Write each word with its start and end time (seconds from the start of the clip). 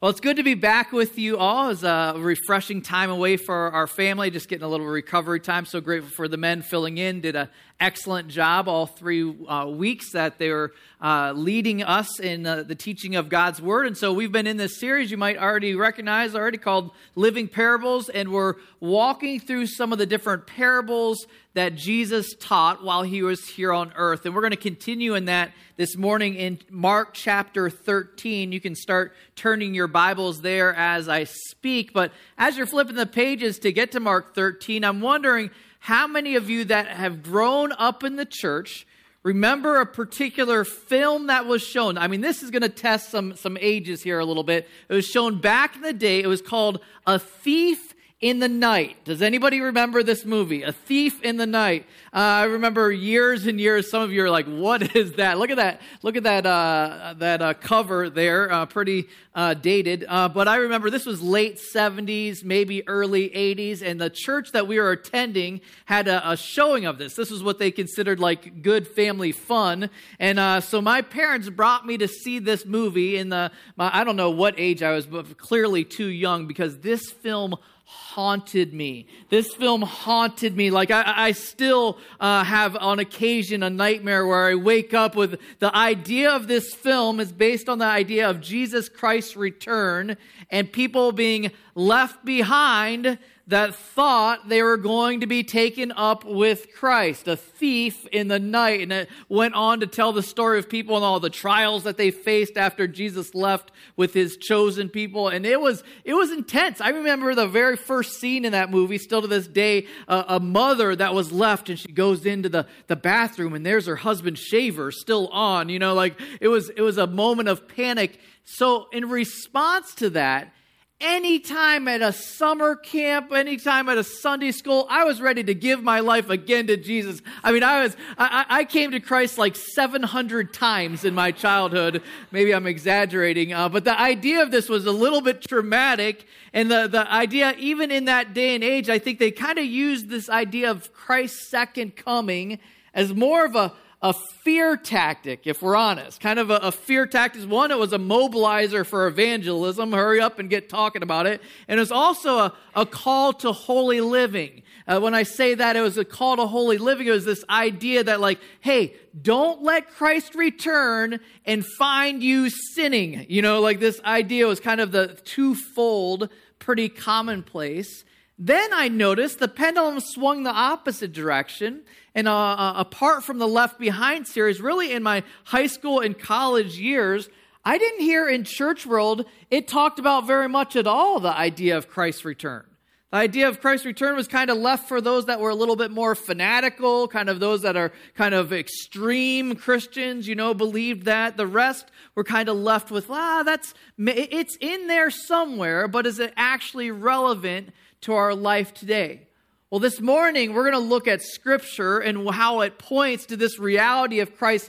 Well, 0.00 0.08
it's 0.08 0.20
good 0.20 0.38
to 0.38 0.42
be 0.42 0.54
back 0.54 0.92
with 0.92 1.18
you 1.18 1.36
all. 1.36 1.68
It's 1.68 1.82
a 1.82 2.14
refreshing 2.16 2.80
time 2.80 3.10
away 3.10 3.36
for 3.36 3.70
our 3.70 3.86
family, 3.86 4.30
just 4.30 4.48
getting 4.48 4.64
a 4.64 4.68
little 4.68 4.86
recovery 4.86 5.40
time. 5.40 5.66
So 5.66 5.82
grateful 5.82 6.10
for 6.10 6.26
the 6.26 6.38
men 6.38 6.62
filling 6.62 6.96
in. 6.96 7.20
Did 7.20 7.36
a 7.36 7.50
excellent 7.80 8.28
job 8.28 8.68
all 8.68 8.86
three 8.86 9.34
uh, 9.48 9.66
weeks 9.66 10.12
that 10.12 10.38
they 10.38 10.50
were 10.50 10.72
uh, 11.02 11.32
leading 11.34 11.82
us 11.82 12.20
in 12.20 12.46
uh, 12.46 12.62
the 12.62 12.74
teaching 12.74 13.16
of 13.16 13.30
God's 13.30 13.60
Word. 13.60 13.86
And 13.86 13.96
so 13.96 14.12
we've 14.12 14.30
been 14.30 14.46
in 14.46 14.58
this 14.58 14.78
series 14.78 15.10
you 15.10 15.16
might 15.16 15.38
already 15.38 15.74
recognize 15.74 16.34
already 16.34 16.58
called 16.58 16.90
Living 17.14 17.48
Parables. 17.48 18.10
And 18.10 18.30
we're 18.30 18.56
walking 18.80 19.40
through 19.40 19.66
some 19.66 19.92
of 19.92 19.98
the 19.98 20.04
different 20.04 20.46
parables 20.46 21.26
that 21.54 21.74
Jesus 21.74 22.34
taught 22.38 22.84
while 22.84 23.02
he 23.02 23.22
was 23.22 23.48
here 23.48 23.72
on 23.72 23.92
earth. 23.96 24.26
And 24.26 24.34
we're 24.34 24.42
going 24.42 24.50
to 24.52 24.56
continue 24.56 25.14
in 25.14 25.24
that 25.24 25.50
this 25.76 25.96
morning 25.96 26.34
in 26.34 26.58
Mark 26.68 27.14
chapter 27.14 27.70
13. 27.70 28.52
You 28.52 28.60
can 28.60 28.74
start 28.74 29.14
turning 29.36 29.74
your 29.74 29.88
Bibles 29.88 30.42
there 30.42 30.74
as 30.74 31.08
I 31.08 31.24
speak. 31.24 31.94
But 31.94 32.12
as 32.36 32.58
you're 32.58 32.66
flipping 32.66 32.96
the 32.96 33.06
pages 33.06 33.58
to 33.60 33.72
get 33.72 33.92
to 33.92 34.00
Mark 34.00 34.34
13, 34.34 34.84
I'm 34.84 35.00
wondering 35.00 35.50
how 35.80 36.06
many 36.06 36.36
of 36.36 36.48
you 36.48 36.64
that 36.66 36.88
have 36.88 37.22
grown 37.22 37.72
up 37.72 38.04
in 38.04 38.16
the 38.16 38.26
church 38.26 38.86
remember 39.22 39.80
a 39.80 39.86
particular 39.86 40.64
film 40.64 41.26
that 41.26 41.46
was 41.46 41.62
shown? 41.62 41.98
I 41.98 42.06
mean, 42.06 42.20
this 42.20 42.42
is 42.42 42.50
going 42.50 42.62
to 42.62 42.68
test 42.68 43.10
some, 43.10 43.34
some 43.34 43.56
ages 43.60 44.02
here 44.02 44.18
a 44.18 44.24
little 44.24 44.44
bit. 44.44 44.68
It 44.88 44.94
was 44.94 45.06
shown 45.06 45.40
back 45.40 45.76
in 45.76 45.82
the 45.82 45.92
day. 45.92 46.20
It 46.20 46.26
was 46.26 46.42
called 46.42 46.80
A 47.06 47.18
Thief 47.18 47.94
in 48.20 48.38
the 48.38 48.48
Night. 48.48 49.02
Does 49.04 49.22
anybody 49.22 49.60
remember 49.60 50.02
this 50.02 50.26
movie? 50.26 50.62
A 50.62 50.72
Thief 50.72 51.22
in 51.22 51.38
the 51.38 51.46
Night. 51.46 51.86
Uh, 52.12 52.18
I 52.18 52.44
remember 52.44 52.92
years 52.92 53.46
and 53.46 53.58
years. 53.58 53.90
Some 53.90 54.02
of 54.02 54.12
you 54.12 54.22
are 54.22 54.30
like, 54.30 54.46
"What 54.46 54.94
is 54.94 55.14
that?" 55.14 55.38
Look 55.38 55.50
at 55.50 55.56
that! 55.56 55.80
Look 56.02 56.16
at 56.16 56.24
that! 56.24 56.44
Uh, 56.44 57.14
that 57.18 57.40
uh, 57.40 57.54
cover 57.54 58.10
there, 58.10 58.52
uh, 58.52 58.66
pretty 58.66 59.08
uh, 59.34 59.54
dated. 59.54 60.04
Uh, 60.06 60.28
but 60.28 60.48
I 60.48 60.56
remember 60.56 60.90
this 60.90 61.06
was 61.06 61.22
late 61.22 61.58
'70s, 61.74 62.44
maybe 62.44 62.86
early 62.86 63.30
'80s, 63.30 63.80
and 63.80 63.98
the 63.98 64.10
church 64.10 64.52
that 64.52 64.68
we 64.68 64.78
were 64.78 64.92
attending 64.92 65.62
had 65.86 66.06
a, 66.06 66.32
a 66.32 66.36
showing 66.36 66.84
of 66.84 66.98
this. 66.98 67.14
This 67.14 67.30
was 67.30 67.42
what 67.42 67.58
they 67.58 67.70
considered 67.70 68.20
like 68.20 68.62
good 68.62 68.86
family 68.86 69.32
fun, 69.32 69.88
and 70.18 70.62
so 70.62 70.82
my 70.82 71.00
parents 71.00 71.48
brought 71.48 71.86
me 71.86 71.96
to 71.96 72.08
see 72.08 72.38
this 72.38 72.66
movie. 72.66 73.16
In 73.16 73.30
the 73.30 73.50
my, 73.76 73.90
I 73.94 74.04
don't 74.04 74.16
know 74.16 74.30
what 74.30 74.56
age 74.58 74.82
I 74.82 74.92
was, 74.92 75.06
but 75.06 75.38
clearly 75.38 75.84
too 75.84 76.08
young 76.08 76.46
because 76.46 76.80
this 76.80 77.10
film 77.10 77.56
haunted 77.90 78.72
me. 78.72 79.04
This 79.30 79.52
film 79.52 79.82
haunted 79.82 80.56
me. 80.56 80.70
Like 80.70 80.92
I, 80.92 81.02
I 81.06 81.32
still 81.32 81.98
uh, 82.20 82.44
have 82.44 82.76
on 82.76 83.00
occasion 83.00 83.64
a 83.64 83.70
nightmare 83.70 84.26
where 84.26 84.46
I 84.46 84.54
wake 84.54 84.94
up 84.94 85.16
with 85.16 85.40
the 85.58 85.74
idea 85.76 86.30
of 86.30 86.46
this 86.46 86.72
film 86.72 87.18
is 87.18 87.32
based 87.32 87.68
on 87.68 87.78
the 87.78 87.86
idea 87.86 88.30
of 88.30 88.40
Jesus 88.40 88.88
Christ's 88.88 89.36
return 89.36 90.16
and 90.50 90.70
people 90.70 91.10
being 91.10 91.50
left 91.74 92.24
behind 92.24 93.18
that 93.50 93.74
thought 93.74 94.48
they 94.48 94.62
were 94.62 94.76
going 94.76 95.20
to 95.20 95.26
be 95.26 95.42
taken 95.42 95.92
up 95.92 96.24
with 96.24 96.72
Christ, 96.72 97.28
a 97.28 97.36
thief 97.36 98.06
in 98.06 98.28
the 98.28 98.38
night. 98.38 98.80
And 98.80 98.92
it 98.92 99.08
went 99.28 99.54
on 99.54 99.80
to 99.80 99.86
tell 99.86 100.12
the 100.12 100.22
story 100.22 100.58
of 100.58 100.68
people 100.68 100.96
and 100.96 101.04
all 101.04 101.20
the 101.20 101.30
trials 101.30 101.84
that 101.84 101.96
they 101.96 102.10
faced 102.10 102.56
after 102.56 102.86
Jesus 102.86 103.34
left 103.34 103.72
with 103.96 104.14
his 104.14 104.36
chosen 104.36 104.88
people. 104.88 105.28
And 105.28 105.44
it 105.44 105.60
was, 105.60 105.82
it 106.04 106.14
was 106.14 106.30
intense. 106.30 106.80
I 106.80 106.90
remember 106.90 107.34
the 107.34 107.48
very 107.48 107.76
first 107.76 108.20
scene 108.20 108.44
in 108.44 108.52
that 108.52 108.70
movie, 108.70 108.98
still 108.98 109.22
to 109.22 109.28
this 109.28 109.46
day, 109.46 109.86
uh, 110.06 110.24
a 110.28 110.40
mother 110.40 110.94
that 110.94 111.12
was 111.12 111.32
left 111.32 111.68
and 111.68 111.78
she 111.78 111.92
goes 111.92 112.24
into 112.24 112.48
the, 112.48 112.66
the 112.86 112.96
bathroom 112.96 113.54
and 113.54 113.66
there's 113.66 113.86
her 113.86 113.96
husband's 113.96 114.40
shaver 114.40 114.92
still 114.92 115.28
on. 115.28 115.68
You 115.68 115.80
know, 115.80 115.94
like 115.94 116.20
it 116.40 116.48
was, 116.48 116.70
it 116.70 116.82
was 116.82 116.98
a 116.98 117.06
moment 117.06 117.48
of 117.48 117.68
panic. 117.68 118.18
So 118.44 118.86
in 118.92 119.08
response 119.08 119.94
to 119.96 120.10
that, 120.10 120.52
anytime 121.00 121.88
at 121.88 122.02
a 122.02 122.12
summer 122.12 122.76
camp, 122.76 123.32
anytime 123.32 123.88
at 123.88 123.96
a 123.96 124.04
Sunday 124.04 124.52
school, 124.52 124.86
I 124.90 125.04
was 125.04 125.20
ready 125.20 125.42
to 125.44 125.54
give 125.54 125.82
my 125.82 126.00
life 126.00 126.28
again 126.28 126.66
to 126.66 126.76
Jesus. 126.76 127.22
I 127.42 127.52
mean, 127.52 127.62
I 127.62 127.82
was, 127.82 127.96
I, 128.18 128.44
I 128.48 128.64
came 128.64 128.90
to 128.90 129.00
Christ 129.00 129.38
like 129.38 129.56
700 129.56 130.52
times 130.52 131.04
in 131.04 131.14
my 131.14 131.32
childhood. 131.32 132.02
Maybe 132.30 132.54
I'm 132.54 132.66
exaggerating, 132.66 133.52
uh, 133.52 133.68
but 133.68 133.84
the 133.84 133.98
idea 133.98 134.42
of 134.42 134.50
this 134.50 134.68
was 134.68 134.86
a 134.86 134.92
little 134.92 135.22
bit 135.22 135.42
traumatic. 135.42 136.26
And 136.52 136.70
the, 136.70 136.86
the 136.86 137.10
idea, 137.10 137.54
even 137.58 137.90
in 137.90 138.04
that 138.06 138.34
day 138.34 138.54
and 138.54 138.62
age, 138.62 138.88
I 138.90 138.98
think 138.98 139.18
they 139.18 139.30
kind 139.30 139.58
of 139.58 139.64
used 139.64 140.08
this 140.08 140.28
idea 140.28 140.70
of 140.70 140.92
Christ's 140.92 141.48
second 141.48 141.96
coming 141.96 142.58
as 142.92 143.14
more 143.14 143.44
of 143.44 143.54
a, 143.54 143.72
a 144.02 144.14
fear 144.14 144.78
tactic, 144.78 145.46
if 145.46 145.60
we're 145.60 145.76
honest. 145.76 146.20
Kind 146.20 146.38
of 146.38 146.48
a, 146.48 146.56
a, 146.56 146.72
fear 146.72 147.06
tactic. 147.06 147.42
One, 147.42 147.70
it 147.70 147.78
was 147.78 147.92
a 147.92 147.98
mobilizer 147.98 148.86
for 148.86 149.06
evangelism. 149.06 149.92
Hurry 149.92 150.20
up 150.20 150.38
and 150.38 150.48
get 150.48 150.70
talking 150.70 151.02
about 151.02 151.26
it. 151.26 151.42
And 151.68 151.78
it 151.78 151.82
was 151.82 151.92
also 151.92 152.38
a, 152.38 152.54
a 152.74 152.86
call 152.86 153.34
to 153.34 153.52
holy 153.52 154.00
living. 154.00 154.62
Uh, 154.86 155.00
when 155.00 155.14
I 155.14 155.24
say 155.24 155.54
that, 155.54 155.76
it 155.76 155.82
was 155.82 155.98
a 155.98 156.04
call 156.04 156.36
to 156.36 156.46
holy 156.46 156.78
living. 156.78 157.08
It 157.08 157.10
was 157.10 157.26
this 157.26 157.44
idea 157.50 158.02
that, 158.02 158.20
like, 158.20 158.40
hey, 158.60 158.94
don't 159.20 159.62
let 159.62 159.90
Christ 159.90 160.34
return 160.34 161.20
and 161.44 161.64
find 161.78 162.22
you 162.22 162.48
sinning. 162.48 163.26
You 163.28 163.42
know, 163.42 163.60
like 163.60 163.80
this 163.80 164.00
idea 164.02 164.46
was 164.46 164.60
kind 164.60 164.80
of 164.80 164.92
the 164.92 165.08
twofold, 165.24 166.30
pretty 166.58 166.88
commonplace. 166.88 168.04
Then 168.38 168.70
I 168.72 168.88
noticed 168.88 169.38
the 169.38 169.48
pendulum 169.48 170.00
swung 170.00 170.44
the 170.44 170.50
opposite 170.50 171.12
direction. 171.12 171.82
And 172.14 172.28
uh, 172.28 172.34
uh, 172.34 172.72
apart 172.76 173.24
from 173.24 173.38
the 173.38 173.48
Left 173.48 173.78
Behind 173.78 174.26
series, 174.26 174.60
really 174.60 174.92
in 174.92 175.02
my 175.02 175.22
high 175.44 175.66
school 175.66 176.00
and 176.00 176.18
college 176.18 176.78
years, 176.78 177.28
I 177.64 177.78
didn't 177.78 178.00
hear 178.00 178.28
in 178.28 178.44
church 178.44 178.86
world 178.86 179.26
it 179.50 179.68
talked 179.68 179.98
about 179.98 180.26
very 180.26 180.48
much 180.48 180.76
at 180.76 180.86
all 180.86 181.20
the 181.20 181.36
idea 181.36 181.76
of 181.76 181.88
Christ's 181.88 182.24
return. 182.24 182.64
The 183.10 183.16
idea 183.16 183.48
of 183.48 183.60
Christ's 183.60 183.86
return 183.86 184.14
was 184.14 184.28
kind 184.28 184.50
of 184.50 184.58
left 184.58 184.86
for 184.86 185.00
those 185.00 185.26
that 185.26 185.40
were 185.40 185.50
a 185.50 185.54
little 185.54 185.74
bit 185.74 185.90
more 185.90 186.14
fanatical, 186.14 187.08
kind 187.08 187.28
of 187.28 187.40
those 187.40 187.62
that 187.62 187.76
are 187.76 187.92
kind 188.14 188.34
of 188.34 188.52
extreme 188.52 189.56
Christians, 189.56 190.28
you 190.28 190.36
know, 190.36 190.54
believed 190.54 191.06
that. 191.06 191.36
The 191.36 191.46
rest 191.46 191.90
were 192.14 192.22
kind 192.22 192.48
of 192.48 192.56
left 192.56 192.92
with, 192.92 193.10
ah, 193.10 193.42
that's, 193.44 193.74
it's 193.98 194.56
in 194.60 194.86
there 194.86 195.10
somewhere, 195.10 195.88
but 195.88 196.06
is 196.06 196.20
it 196.20 196.32
actually 196.36 196.92
relevant 196.92 197.70
to 198.02 198.12
our 198.12 198.32
life 198.32 198.72
today? 198.72 199.26
Well, 199.70 199.78
this 199.78 200.00
morning 200.00 200.52
we're 200.52 200.68
going 200.68 200.82
to 200.82 200.88
look 200.88 201.06
at 201.06 201.22
Scripture 201.22 202.00
and 202.00 202.28
how 202.28 202.62
it 202.62 202.76
points 202.76 203.26
to 203.26 203.36
this 203.36 203.60
reality 203.60 204.18
of 204.18 204.36
Christ's 204.36 204.68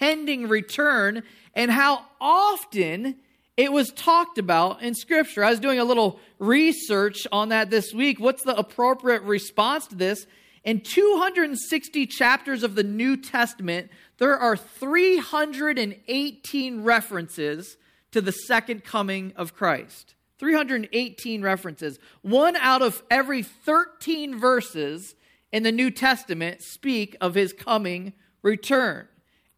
pending 0.00 0.48
return 0.48 1.22
and 1.54 1.70
how 1.70 2.04
often 2.20 3.14
it 3.56 3.70
was 3.70 3.92
talked 3.92 4.38
about 4.38 4.82
in 4.82 4.96
Scripture. 4.96 5.44
I 5.44 5.50
was 5.50 5.60
doing 5.60 5.78
a 5.78 5.84
little 5.84 6.18
research 6.40 7.24
on 7.30 7.50
that 7.50 7.70
this 7.70 7.94
week. 7.94 8.18
What's 8.18 8.42
the 8.42 8.56
appropriate 8.56 9.22
response 9.22 9.86
to 9.86 9.94
this? 9.94 10.26
In 10.64 10.80
260 10.80 12.08
chapters 12.08 12.64
of 12.64 12.74
the 12.74 12.82
New 12.82 13.16
Testament, 13.16 13.92
there 14.18 14.36
are 14.36 14.56
318 14.56 16.82
references 16.82 17.76
to 18.10 18.20
the 18.20 18.32
second 18.32 18.82
coming 18.82 19.34
of 19.36 19.54
Christ. 19.54 20.15
318 20.38 21.42
references. 21.42 21.98
One 22.22 22.56
out 22.56 22.82
of 22.82 23.02
every 23.10 23.42
13 23.42 24.38
verses 24.38 25.14
in 25.52 25.62
the 25.62 25.72
New 25.72 25.90
Testament 25.90 26.62
speak 26.62 27.16
of 27.20 27.34
his 27.34 27.52
coming 27.52 28.12
return. 28.42 29.08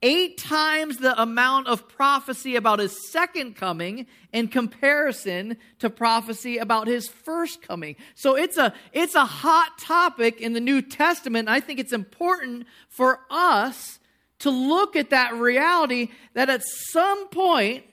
Eight 0.01 0.39
times 0.39 0.99
the 0.99 1.21
amount 1.21 1.67
of 1.67 1.89
prophecy 1.89 2.55
about 2.55 2.79
his 2.79 3.11
second 3.11 3.57
coming 3.57 4.07
in 4.33 4.47
comparison 4.47 5.57
to 5.81 5.91
prophecy 5.91 6.59
about 6.59 6.87
his 6.87 7.09
first 7.09 7.63
coming. 7.63 7.97
So 8.15 8.37
it's 8.37 8.57
a, 8.57 8.73
it's 8.93 9.17
a 9.17 9.25
hot 9.25 9.77
topic 9.79 10.41
in 10.41 10.53
the 10.53 10.61
New 10.61 10.83
Testament. 10.83 11.49
I 11.49 11.59
think 11.59 11.81
it's 11.81 11.93
important 11.93 12.67
for 12.89 13.19
us 13.29 13.99
to 14.41 14.51
look 14.51 14.95
at 14.95 15.11
that 15.11 15.35
reality 15.35 16.11
that 16.35 16.49
at 16.49 16.63
some 16.65 17.29
point 17.29 17.85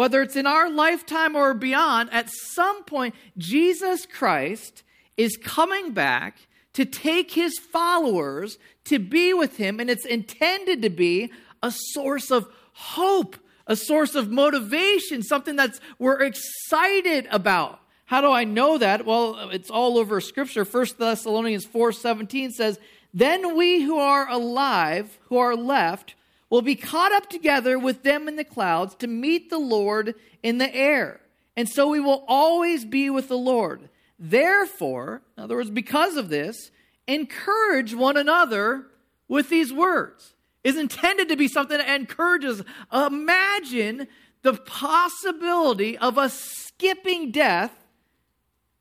whether 0.00 0.22
it's 0.22 0.34
in 0.34 0.46
our 0.46 0.70
lifetime 0.70 1.36
or 1.36 1.52
beyond, 1.52 2.08
at 2.10 2.30
some 2.30 2.84
point, 2.84 3.14
Jesus 3.36 4.06
Christ 4.06 4.82
is 5.18 5.36
coming 5.36 5.92
back 5.92 6.48
to 6.72 6.86
take 6.86 7.32
his 7.32 7.58
followers 7.58 8.56
to 8.84 8.98
be 8.98 9.34
with 9.34 9.58
him, 9.58 9.78
and 9.78 9.90
it's 9.90 10.06
intended 10.06 10.80
to 10.80 10.88
be 10.88 11.30
a 11.62 11.70
source 11.70 12.30
of 12.30 12.48
hope, 12.72 13.36
a 13.66 13.76
source 13.76 14.14
of 14.14 14.30
motivation, 14.30 15.22
something 15.22 15.54
that's 15.54 15.80
we're 15.98 16.22
excited 16.22 17.28
about. 17.30 17.78
How 18.06 18.22
do 18.22 18.32
I 18.32 18.44
know 18.44 18.78
that? 18.78 19.04
Well, 19.04 19.50
it's 19.50 19.68
all 19.68 19.98
over 19.98 20.18
scripture. 20.22 20.64
1 20.64 20.96
Thessalonians 20.98 21.66
4:17 21.66 22.52
says, 22.52 22.78
"Then 23.12 23.54
we 23.54 23.82
who 23.82 23.98
are 23.98 24.26
alive, 24.30 25.18
who 25.24 25.36
are 25.36 25.54
left, 25.54 26.14
will 26.50 26.62
be 26.62 26.74
caught 26.74 27.12
up 27.12 27.30
together 27.30 27.78
with 27.78 28.02
them 28.02 28.28
in 28.28 28.36
the 28.36 28.44
clouds 28.44 28.94
to 28.96 29.06
meet 29.06 29.48
the 29.48 29.58
Lord 29.58 30.14
in 30.42 30.58
the 30.58 30.74
air. 30.74 31.20
And 31.56 31.68
so 31.68 31.88
we 31.88 32.00
will 32.00 32.24
always 32.26 32.84
be 32.84 33.08
with 33.08 33.28
the 33.28 33.38
Lord. 33.38 33.88
Therefore, 34.18 35.22
in 35.38 35.44
other 35.44 35.56
words, 35.56 35.70
because 35.70 36.16
of 36.16 36.28
this, 36.28 36.70
encourage 37.06 37.94
one 37.94 38.16
another 38.16 38.86
with 39.28 39.48
these 39.48 39.72
words. 39.72 40.34
Is 40.62 40.76
intended 40.76 41.30
to 41.30 41.36
be 41.36 41.48
something 41.48 41.78
that 41.78 41.94
encourages. 41.94 42.62
Imagine 42.92 44.08
the 44.42 44.52
possibility 44.52 45.96
of 45.96 46.18
us 46.18 46.38
skipping 46.38 47.30
death 47.30 47.72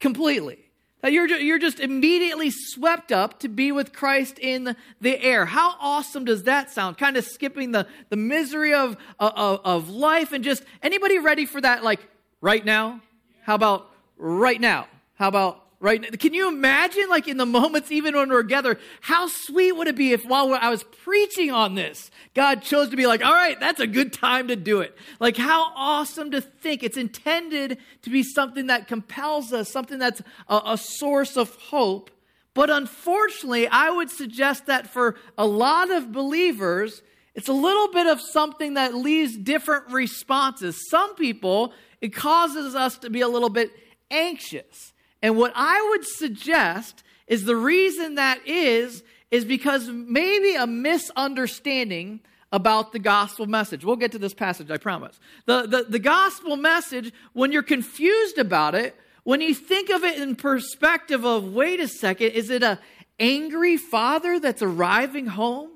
completely. 0.01 0.69
That 1.01 1.13
you're, 1.13 1.28
you're 1.30 1.60
just 1.60 1.80
immediately 1.80 2.51
swept 2.51 3.12
up 3.12 3.40
to 3.40 3.48
be 3.48 3.72
with 3.72 3.94
Christ 3.94 4.38
in 4.38 4.75
the 5.00 5.22
air. 5.24 5.46
How 5.46 5.75
awesome 5.80 6.25
does 6.25 6.44
that 6.44 6.72
sound? 6.72 6.98
Kind 6.98 7.16
of 7.16 7.24
skipping 7.24 7.72
the, 7.72 7.88
the 8.10 8.18
misery 8.18 8.74
of, 8.74 8.98
of, 9.18 9.62
of 9.63 9.90
life 9.90 10.34
and 10.34 10.44
just 10.44 10.63
anybody 10.84 11.18
ready 11.18 11.46
for 11.46 11.62
that, 11.62 11.86
like 11.86 12.01
right 12.42 12.66
now? 12.66 13.01
How 13.44 13.56
about 13.56 13.90
right 14.18 14.60
now? 14.60 14.88
How 15.16 15.30
about 15.30 15.63
right? 15.80 16.20
Can 16.20 16.34
you 16.34 16.50
imagine, 16.50 17.10
like 17.10 17.28
in 17.28 17.38
the 17.38 17.46
moments, 17.46 17.92
even 17.92 18.16
when 18.16 18.30
we're 18.30 18.42
together, 18.42 18.78
how 19.02 19.28
sweet 19.28 19.72
would 19.72 19.88
it 19.88 19.96
be 19.96 20.12
if 20.12 20.26
while 20.26 20.54
I 20.54 20.70
was 20.70 20.84
preaching 20.84 21.52
on 21.52 21.76
this, 21.76 22.12
God 22.34 22.62
chose 22.62 22.90
to 22.90 22.98
be 22.98 23.08
like, 23.08 23.24
all 23.24 23.34
right, 23.34 23.58
that's 23.60 23.80
a 23.80 23.88
good 23.88 24.12
time 24.12 24.50
to 24.50 24.56
do 24.56 24.81
it. 24.81 24.96
Like, 25.20 25.38
how 25.38 25.72
awesome 25.76 26.31
to 26.31 26.42
think 26.42 26.84
it's 26.84 26.98
intended 26.98 27.78
to 28.02 28.10
be 28.10 28.24
something 28.24 28.68
that 28.68 28.88
compels 28.88 29.54
us, 29.54 29.72
something 29.72 30.00
that's 30.00 30.22
a, 30.50 30.62
a 30.66 30.78
source 30.78 31.38
of 31.38 31.56
hope. 31.56 32.12
But 32.54 32.70
unfortunately, 32.70 33.68
I 33.68 33.90
would 33.90 34.10
suggest 34.10 34.66
that 34.66 34.88
for 34.88 35.16
a 35.38 35.46
lot 35.46 35.92
of 35.92 36.12
believers, 36.12 37.02
it's 37.36 37.48
a 37.48 37.54
little 37.54 37.90
bit 37.94 38.08
of 38.08 38.20
something 38.20 38.74
that 38.74 38.96
leaves 38.96 39.38
different 39.38 39.94
responses. 39.94 40.90
Some 40.90 41.16
people, 41.16 41.72
it 42.02 42.10
causes 42.14 42.76
us 42.76 42.98
to 42.98 43.10
be 43.10 43.22
a 43.22 43.30
little 43.30 43.50
bit 43.50 43.72
anxious. 44.12 44.92
And 45.21 45.38
what 45.38 45.51
I 45.56 45.86
would 45.89 46.06
suggest 46.06 47.04
is 47.27 47.45
the 47.45 47.56
reason 47.56 48.16
that 48.16 48.45
is, 48.48 49.04
is 49.31 49.45
because 49.45 49.88
maybe 49.88 50.56
a 50.56 50.66
misunderstanding 50.66 52.21
about 52.51 52.92
the 52.94 53.00
gospel 53.00 53.45
message. 53.45 53.86
We'll 53.86 53.95
get 53.95 54.12
to 54.13 54.18
this 54.18 54.33
passage, 54.33 54.71
I 54.71 54.77
promise. 54.77 55.19
The, 55.45 55.68
the, 55.68 55.86
the 55.88 56.00
gospel 56.00 56.56
message, 56.56 57.13
when 57.33 57.51
you're 57.51 57.62
confused 57.62 58.39
about 58.39 58.74
it, 58.74 58.95
when 59.24 59.42
you 59.42 59.54
think 59.54 59.89
of 59.92 60.04
it 60.04 60.19
in 60.19 60.36
perspective 60.36 61.25
of, 61.25 61.54
wait 61.54 61.80
a 61.80 61.88
second, 61.88 62.30
is 62.30 62.50
it 62.50 62.63
a 62.63 62.80
angry 63.19 63.77
father 63.77 64.39
that's 64.39 64.62
arriving 64.62 65.27
home? 65.27 65.69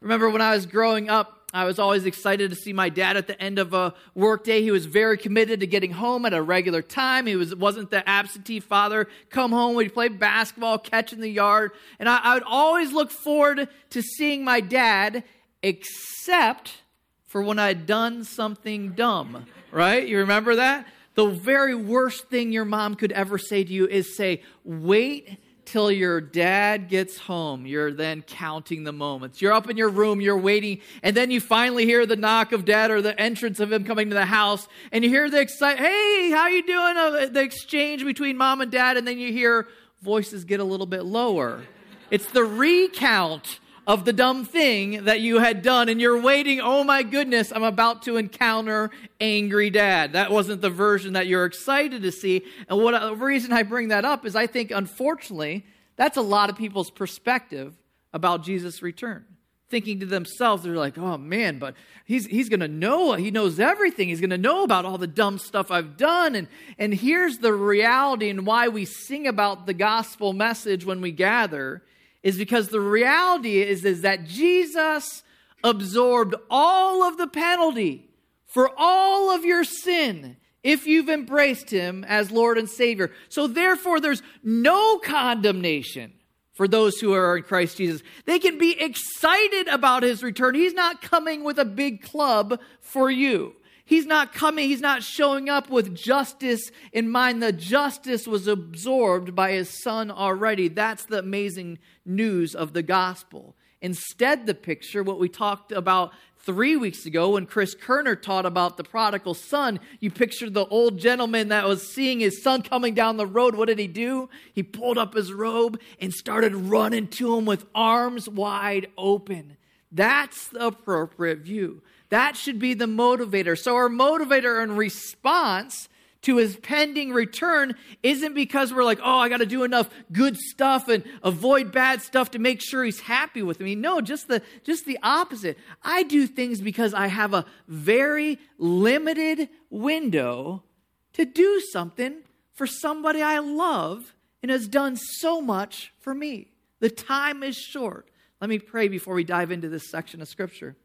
Remember 0.00 0.30
when 0.30 0.40
I 0.40 0.54
was 0.54 0.64
growing 0.64 1.10
up, 1.10 1.35
I 1.56 1.64
was 1.64 1.78
always 1.78 2.04
excited 2.04 2.50
to 2.50 2.56
see 2.56 2.74
my 2.74 2.90
dad 2.90 3.16
at 3.16 3.26
the 3.26 3.40
end 3.40 3.58
of 3.58 3.72
a 3.72 3.94
workday. 4.14 4.60
He 4.60 4.70
was 4.70 4.84
very 4.84 5.16
committed 5.16 5.60
to 5.60 5.66
getting 5.66 5.92
home 5.92 6.26
at 6.26 6.34
a 6.34 6.42
regular 6.42 6.82
time. 6.82 7.26
He 7.26 7.34
was, 7.34 7.54
wasn't 7.54 7.90
the 7.90 8.06
absentee 8.06 8.60
father. 8.60 9.08
Come 9.30 9.52
home, 9.52 9.74
we'd 9.74 9.94
play 9.94 10.08
basketball, 10.08 10.78
catch 10.78 11.14
in 11.14 11.20
the 11.20 11.30
yard. 11.30 11.70
And 11.98 12.10
I, 12.10 12.18
I 12.22 12.34
would 12.34 12.42
always 12.42 12.92
look 12.92 13.10
forward 13.10 13.68
to 13.88 14.02
seeing 14.02 14.44
my 14.44 14.60
dad, 14.60 15.24
except 15.62 16.82
for 17.26 17.40
when 17.40 17.58
I'd 17.58 17.86
done 17.86 18.24
something 18.24 18.92
dumb, 18.92 19.46
right? 19.72 20.06
You 20.06 20.18
remember 20.18 20.56
that? 20.56 20.86
The 21.14 21.26
very 21.26 21.74
worst 21.74 22.28
thing 22.28 22.52
your 22.52 22.66
mom 22.66 22.96
could 22.96 23.12
ever 23.12 23.38
say 23.38 23.64
to 23.64 23.72
you 23.72 23.86
is 23.86 24.14
say, 24.14 24.42
wait 24.62 25.38
till 25.66 25.90
your 25.90 26.20
dad 26.20 26.88
gets 26.88 27.18
home. 27.18 27.66
You're 27.66 27.92
then 27.92 28.22
counting 28.22 28.84
the 28.84 28.92
moments. 28.92 29.42
You're 29.42 29.52
up 29.52 29.68
in 29.68 29.76
your 29.76 29.90
room, 29.90 30.20
you're 30.20 30.38
waiting, 30.38 30.80
and 31.02 31.16
then 31.16 31.30
you 31.30 31.40
finally 31.40 31.84
hear 31.84 32.06
the 32.06 32.16
knock 32.16 32.52
of 32.52 32.64
dad 32.64 32.90
or 32.90 33.02
the 33.02 33.20
entrance 33.20 33.60
of 33.60 33.72
him 33.72 33.84
coming 33.84 34.08
to 34.08 34.14
the 34.14 34.26
house, 34.26 34.68
and 34.92 35.04
you 35.04 35.10
hear 35.10 35.28
the 35.28 35.40
excite, 35.40 35.78
hey, 35.78 36.30
how 36.30 36.46
you 36.46 36.62
doing? 36.62 36.96
Uh, 36.96 37.26
the 37.30 37.42
exchange 37.42 38.04
between 38.04 38.36
mom 38.36 38.60
and 38.60 38.70
dad, 38.70 38.96
and 38.96 39.06
then 39.06 39.18
you 39.18 39.32
hear 39.32 39.68
voices 40.02 40.44
get 40.44 40.60
a 40.60 40.64
little 40.64 40.86
bit 40.86 41.04
lower. 41.04 41.62
It's 42.10 42.26
the 42.26 42.44
recount 42.44 43.58
of 43.86 44.04
the 44.04 44.12
dumb 44.12 44.44
thing 44.44 45.04
that 45.04 45.20
you 45.20 45.38
had 45.38 45.62
done, 45.62 45.88
and 45.88 46.00
you're 46.00 46.20
waiting, 46.20 46.60
oh 46.60 46.82
my 46.82 47.02
goodness, 47.04 47.52
I'm 47.54 47.62
about 47.62 48.02
to 48.02 48.16
encounter 48.16 48.90
angry 49.20 49.70
dad. 49.70 50.14
That 50.14 50.32
wasn't 50.32 50.60
the 50.60 50.70
version 50.70 51.12
that 51.12 51.28
you're 51.28 51.44
excited 51.44 52.02
to 52.02 52.10
see. 52.10 52.42
And 52.68 52.82
what 52.82 53.00
the 53.00 53.14
reason 53.14 53.52
I 53.52 53.62
bring 53.62 53.88
that 53.88 54.04
up 54.04 54.26
is 54.26 54.34
I 54.34 54.48
think, 54.48 54.72
unfortunately, 54.72 55.64
that's 55.94 56.16
a 56.16 56.22
lot 56.22 56.50
of 56.50 56.56
people's 56.56 56.90
perspective 56.90 57.74
about 58.12 58.42
Jesus' 58.42 58.82
return. 58.82 59.24
Thinking 59.68 60.00
to 60.00 60.06
themselves, 60.06 60.62
they're 60.62 60.76
like, 60.76 60.96
oh 60.96 61.18
man, 61.18 61.58
but 61.58 61.74
he's, 62.04 62.26
he's 62.26 62.48
going 62.48 62.60
to 62.60 62.68
know, 62.68 63.14
he 63.14 63.30
knows 63.30 63.58
everything. 63.58 64.08
He's 64.08 64.20
going 64.20 64.30
to 64.30 64.38
know 64.38 64.62
about 64.62 64.84
all 64.84 64.98
the 64.98 65.08
dumb 65.08 65.38
stuff 65.38 65.70
I've 65.70 65.96
done. 65.96 66.34
And, 66.36 66.48
and 66.78 66.94
here's 66.94 67.38
the 67.38 67.52
reality 67.52 68.30
and 68.30 68.46
why 68.46 68.68
we 68.68 68.84
sing 68.84 69.26
about 69.26 69.66
the 69.66 69.74
gospel 69.74 70.32
message 70.32 70.84
when 70.84 71.00
we 71.00 71.10
gather 71.10 71.82
is 72.22 72.36
because 72.36 72.68
the 72.68 72.80
reality 72.80 73.60
is, 73.60 73.84
is 73.84 74.02
that 74.02 74.24
Jesus 74.24 75.22
absorbed 75.62 76.34
all 76.50 77.02
of 77.02 77.16
the 77.16 77.26
penalty 77.26 78.08
for 78.46 78.70
all 78.76 79.30
of 79.30 79.44
your 79.44 79.64
sin 79.64 80.36
if 80.62 80.86
you've 80.86 81.08
embraced 81.08 81.70
him 81.70 82.04
as 82.04 82.30
Lord 82.30 82.58
and 82.58 82.68
Savior. 82.68 83.12
So 83.28 83.46
therefore, 83.46 84.00
there's 84.00 84.22
no 84.42 84.98
condemnation 84.98 86.12
for 86.54 86.66
those 86.66 86.98
who 86.98 87.12
are 87.12 87.36
in 87.36 87.42
Christ 87.42 87.76
Jesus. 87.76 88.02
They 88.24 88.38
can 88.38 88.58
be 88.58 88.80
excited 88.80 89.68
about 89.68 90.02
his 90.02 90.22
return. 90.22 90.54
He's 90.54 90.72
not 90.72 91.02
coming 91.02 91.44
with 91.44 91.58
a 91.58 91.64
big 91.64 92.02
club 92.02 92.58
for 92.80 93.10
you. 93.10 93.54
He's 93.88 94.04
not 94.04 94.32
coming, 94.32 94.68
he's 94.68 94.80
not 94.80 95.04
showing 95.04 95.48
up 95.48 95.70
with 95.70 95.94
justice 95.94 96.72
in 96.92 97.08
mind. 97.08 97.40
The 97.40 97.52
justice 97.52 98.26
was 98.26 98.48
absorbed 98.48 99.36
by 99.36 99.52
his 99.52 99.82
son 99.82 100.10
already. 100.10 100.66
That's 100.66 101.04
the 101.04 101.20
amazing 101.20 101.78
news 102.04 102.56
of 102.56 102.72
the 102.72 102.82
gospel. 102.82 103.54
Instead, 103.80 104.46
the 104.46 104.54
picture, 104.54 105.04
what 105.04 105.20
we 105.20 105.28
talked 105.28 105.70
about 105.70 106.12
three 106.38 106.76
weeks 106.76 107.06
ago 107.06 107.30
when 107.30 107.46
Chris 107.46 107.76
Kerner 107.76 108.16
taught 108.16 108.44
about 108.44 108.76
the 108.76 108.82
prodigal 108.82 109.34
son, 109.34 109.78
you 110.00 110.10
pictured 110.10 110.54
the 110.54 110.66
old 110.66 110.98
gentleman 110.98 111.48
that 111.48 111.68
was 111.68 111.88
seeing 111.92 112.18
his 112.18 112.42
son 112.42 112.62
coming 112.62 112.92
down 112.92 113.16
the 113.16 113.26
road. 113.26 113.54
What 113.54 113.66
did 113.66 113.78
he 113.78 113.86
do? 113.86 114.28
He 114.52 114.64
pulled 114.64 114.98
up 114.98 115.14
his 115.14 115.32
robe 115.32 115.80
and 116.00 116.12
started 116.12 116.56
running 116.56 117.06
to 117.08 117.36
him 117.36 117.44
with 117.44 117.66
arms 117.72 118.28
wide 118.28 118.88
open. 118.98 119.56
That's 119.92 120.48
the 120.48 120.66
appropriate 120.66 121.38
view. 121.38 121.82
That 122.10 122.36
should 122.36 122.58
be 122.58 122.74
the 122.74 122.86
motivator. 122.86 123.58
So, 123.58 123.76
our 123.76 123.88
motivator 123.88 124.62
in 124.62 124.76
response 124.76 125.88
to 126.22 126.38
his 126.38 126.56
pending 126.56 127.12
return 127.12 127.74
isn't 128.02 128.34
because 128.34 128.74
we're 128.74 128.84
like, 128.84 128.98
oh, 129.02 129.18
I 129.18 129.28
got 129.28 129.38
to 129.38 129.46
do 129.46 129.62
enough 129.62 129.88
good 130.10 130.36
stuff 130.36 130.88
and 130.88 131.04
avoid 131.22 131.70
bad 131.70 132.02
stuff 132.02 132.32
to 132.32 132.40
make 132.40 132.60
sure 132.60 132.82
he's 132.82 132.98
happy 132.98 133.42
with 133.42 133.60
me. 133.60 133.76
No, 133.76 134.00
just 134.00 134.26
the 134.26 134.42
just 134.64 134.86
the 134.86 134.98
opposite. 135.04 135.56
I 135.84 136.02
do 136.02 136.26
things 136.26 136.60
because 136.60 136.94
I 136.94 137.06
have 137.06 137.32
a 137.32 137.44
very 137.68 138.38
limited 138.58 139.48
window 139.70 140.64
to 141.12 141.24
do 141.24 141.60
something 141.72 142.16
for 142.52 142.66
somebody 142.66 143.22
I 143.22 143.38
love 143.38 144.14
and 144.42 144.50
has 144.50 144.66
done 144.66 144.96
so 144.96 145.40
much 145.40 145.92
for 146.00 146.12
me. 146.12 146.50
The 146.80 146.90
time 146.90 147.42
is 147.42 147.56
short. 147.56 148.08
Let 148.40 148.50
me 148.50 148.58
pray 148.58 148.88
before 148.88 149.14
we 149.14 149.24
dive 149.24 149.50
into 149.50 149.68
this 149.68 149.90
section 149.90 150.20
of 150.20 150.28
scripture. 150.28 150.76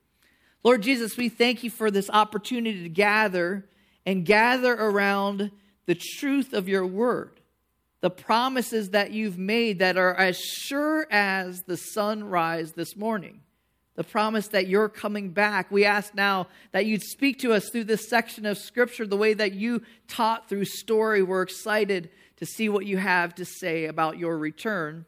Lord 0.64 0.84
Jesus, 0.84 1.18
we 1.18 1.30
thank 1.30 1.64
you 1.64 1.72
for 1.72 1.90
this 1.90 2.10
opportunity 2.10 2.84
to 2.84 2.90
gather 2.90 3.66
and 4.06 4.26
gather 4.26 4.74
around 4.74 5.52
the 5.88 5.96
truth 5.96 6.54
of 6.54 6.70
your 6.70 6.86
word, 6.86 7.40
the 8.02 8.12
promises 8.12 8.92
that 8.92 9.12
you've 9.12 9.40
made 9.40 9.80
that 9.80 9.98
are 9.98 10.14
as 10.14 10.38
sure 10.38 11.08
as 11.10 11.64
the 11.64 11.78
sunrise 11.78 12.74
this 12.74 12.96
morning, 12.96 13.42
the 13.96 14.04
promise 14.04 14.50
that 14.50 14.68
you're 14.68 14.90
coming 14.90 15.32
back. 15.32 15.72
We 15.72 15.84
ask 15.84 16.14
now 16.14 16.48
that 16.74 16.86
you'd 16.86 17.02
speak 17.02 17.40
to 17.40 17.54
us 17.54 17.70
through 17.70 17.86
this 17.86 18.08
section 18.08 18.46
of 18.46 18.60
scripture 18.60 19.08
the 19.08 19.18
way 19.18 19.34
that 19.34 19.54
you 19.54 19.82
taught 20.08 20.48
through 20.48 20.66
story. 20.66 21.24
We're 21.24 21.42
excited 21.42 22.12
to 22.38 22.46
see 22.46 22.70
what 22.70 22.86
you 22.86 22.98
have 22.98 23.34
to 23.36 23.46
say 23.46 23.86
about 23.86 24.20
your 24.20 24.38
return 24.38 25.06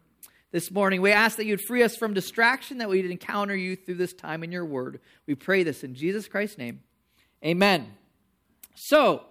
this 0.54 0.70
morning. 0.70 1.02
We 1.02 1.12
ask 1.12 1.36
that 1.38 1.46
you'd 1.46 1.62
free 1.62 1.82
us 1.82 1.98
from 1.98 2.14
distraction, 2.14 2.78
that 2.78 2.88
we'd 2.88 3.10
encounter 3.10 3.56
you 3.56 3.76
through 3.76 3.96
this 3.96 4.14
time 4.14 4.44
in 4.44 4.52
your 4.52 4.64
word. 4.64 5.02
We 5.26 5.34
pray 5.34 5.64
this 5.64 5.84
in 5.84 5.96
Jesus 5.96 6.28
Christ's 6.28 6.60
name. 6.60 6.82
Amen. 7.44 7.92
So, 8.76 9.24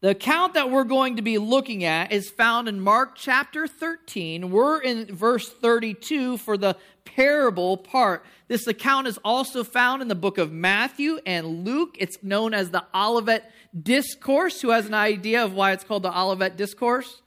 the 0.00 0.08
account 0.08 0.54
that 0.54 0.70
we're 0.70 0.84
going 0.84 1.16
to 1.16 1.22
be 1.22 1.38
looking 1.38 1.84
at 1.84 2.10
is 2.10 2.30
found 2.30 2.68
in 2.68 2.80
Mark 2.80 3.14
chapter 3.14 3.68
13. 3.68 4.50
We're 4.50 4.80
in 4.80 5.14
verse 5.14 5.48
32 5.48 6.38
for 6.38 6.56
the 6.56 6.76
parable 7.04 7.76
part. 7.76 8.24
This 8.48 8.66
account 8.66 9.06
is 9.06 9.18
also 9.24 9.62
found 9.62 10.00
in 10.00 10.08
the 10.08 10.14
book 10.14 10.38
of 10.38 10.50
Matthew 10.50 11.20
and 11.26 11.64
Luke. 11.64 11.96
It's 12.00 12.16
known 12.22 12.54
as 12.54 12.70
the 12.70 12.84
Olivet 12.94 13.48
Discourse. 13.80 14.60
Who 14.62 14.70
has 14.70 14.86
an 14.86 14.94
idea 14.94 15.44
of 15.44 15.52
why 15.52 15.72
it's 15.72 15.84
called 15.84 16.02
the 16.02 16.18
Olivet 16.18 16.56
Discourse? 16.56 17.20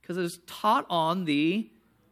Because 0.00 0.16
it 0.16 0.22
was 0.22 0.38
taught 0.46 0.86
on 0.88 1.24
the 1.24 1.68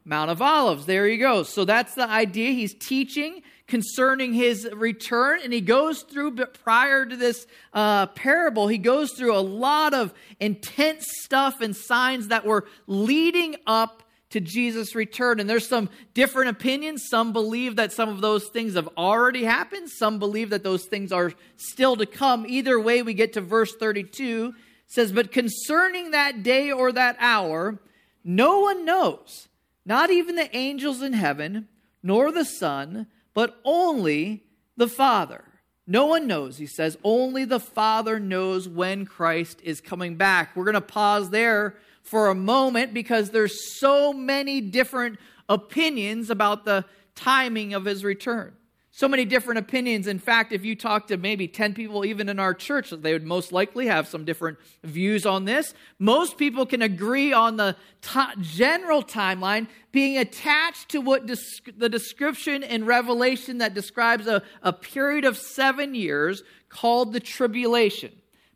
Mount 0.09 0.31
of 0.31 0.41
Olives. 0.41 0.87
There 0.87 1.07
he 1.07 1.19
goes. 1.19 1.53
So 1.53 1.65
that's 1.65 1.95
the 1.95 2.09
idea. 2.09 2.53
He's 2.53 2.75
teaching 2.75 3.43
concerning 3.67 4.33
his 4.33 4.67
return, 4.73 5.41
and 5.45 5.53
he 5.53 5.61
goes 5.61 6.03
through, 6.03 6.31
but 6.31 6.55
prior 6.65 7.05
to 7.05 7.15
this 7.15 7.47
uh, 7.75 8.07
parable, 8.07 8.67
he 8.67 8.79
goes 8.79 9.13
through 9.13 9.37
a 9.37 9.41
lot 9.41 9.93
of 9.93 10.15
intense 10.41 11.07
stuff 11.21 11.61
and 11.61 11.77
signs 11.77 12.29
that 12.29 12.47
were 12.47 12.67
leading 12.87 13.57
up 13.67 14.03
to 14.31 14.41
Jesus' 14.41 14.95
return. 14.95 15.41
And 15.41 15.49
there's 15.49 15.69
some 15.69 15.91
different 16.15 16.51
opinions. 16.51 17.05
Some 17.11 17.35
believe 17.35 17.77
that 17.77 17.93
some 17.93 18.09
of 18.09 18.23
those 18.23 18.49
things 18.49 18.75
have 18.75 18.89
already 18.97 19.45
happened, 19.45 19.91
some 19.91 20.19
believe 20.19 20.51
that 20.51 20.65
those 20.65 20.85
things 20.87 21.13
are 21.13 21.33
still 21.57 21.97
to 21.97 22.07
come. 22.07 22.47
Either 22.47 22.81
way, 22.81 23.03
we 23.03 23.15
get 23.15 23.35
to 23.35 23.41
verse 23.41 23.75
32 23.75 24.55
says, 24.87 25.13
But 25.13 25.33
concerning 25.33 26.11
that 26.11 26.43
day 26.43 26.73
or 26.73 26.93
that 26.93 27.17
hour, 27.21 27.79
no 28.25 28.61
one 28.61 28.85
knows, 28.85 29.48
not 29.89 30.11
even 30.11 30.37
the 30.37 30.55
angels 30.55 31.01
in 31.01 31.15
heaven, 31.15 31.67
nor 32.03 32.31
the 32.31 32.45
Son, 32.45 33.07
but 33.33 33.59
only 33.65 34.45
the 34.77 34.87
Father. 34.87 35.43
No 35.87 36.05
one 36.05 36.27
knows, 36.27 36.59
he 36.59 36.67
says. 36.67 36.99
Only 37.03 37.47
the 37.47 37.59
Father 37.59 38.21
knows 38.21 38.69
when 38.69 39.07
Christ 39.07 39.63
is 39.65 39.81
coming 39.81 40.17
back. 40.17 40.55
We're 40.55 40.67
going 40.67 40.75
to 40.75 40.83
pause 40.83 41.31
there 41.31 41.77
for 42.03 42.29
a 42.29 42.35
moment 42.35 42.93
because 42.93 43.31
there's 43.31 43.81
so 43.81 44.13
many 44.13 44.61
different 44.61 45.19
opinions 45.49 46.29
about 46.29 46.67
the 46.67 46.85
timing 47.15 47.73
of 47.73 47.87
his 47.87 48.05
return. 48.05 48.58
So 48.99 49.07
many 49.07 49.25
different 49.25 49.61
opinions. 49.61 50.09
In 50.09 50.19
fact, 50.19 50.51
if 50.51 50.65
you 50.65 50.75
talk 50.75 51.07
to 51.07 51.17
maybe 51.17 51.47
10 51.47 51.73
people, 51.73 52.05
even 52.05 52.29
in 52.29 52.41
our 52.41 52.53
church, 52.53 52.91
they 52.91 53.13
would 53.13 53.23
most 53.23 53.53
likely 53.53 53.87
have 53.87 54.09
some 54.09 54.25
different 54.25 54.59
views 54.83 55.25
on 55.25 55.45
this. 55.45 55.73
Most 56.01 56.37
people 56.37 56.67
can 56.67 56.83
agree 56.83 57.33
on 57.33 57.59
the 57.59 57.77
t- 58.03 58.21
general 58.41 59.05
timeline 59.05 59.69
being 59.93 60.19
attached 60.19 60.89
to 60.89 61.01
what 61.01 61.29
the 61.29 61.89
description 61.89 62.65
in 62.65 62.87
Revelation 62.87 63.59
that 63.59 63.73
describes 63.73 64.27
a, 64.27 64.43
a 64.65 64.73
period 64.73 65.25
of 65.25 65.37
seven 65.37 65.95
years 65.95 66.43
called 66.69 67.13
the 67.13 67.21
tribulation 67.21 68.11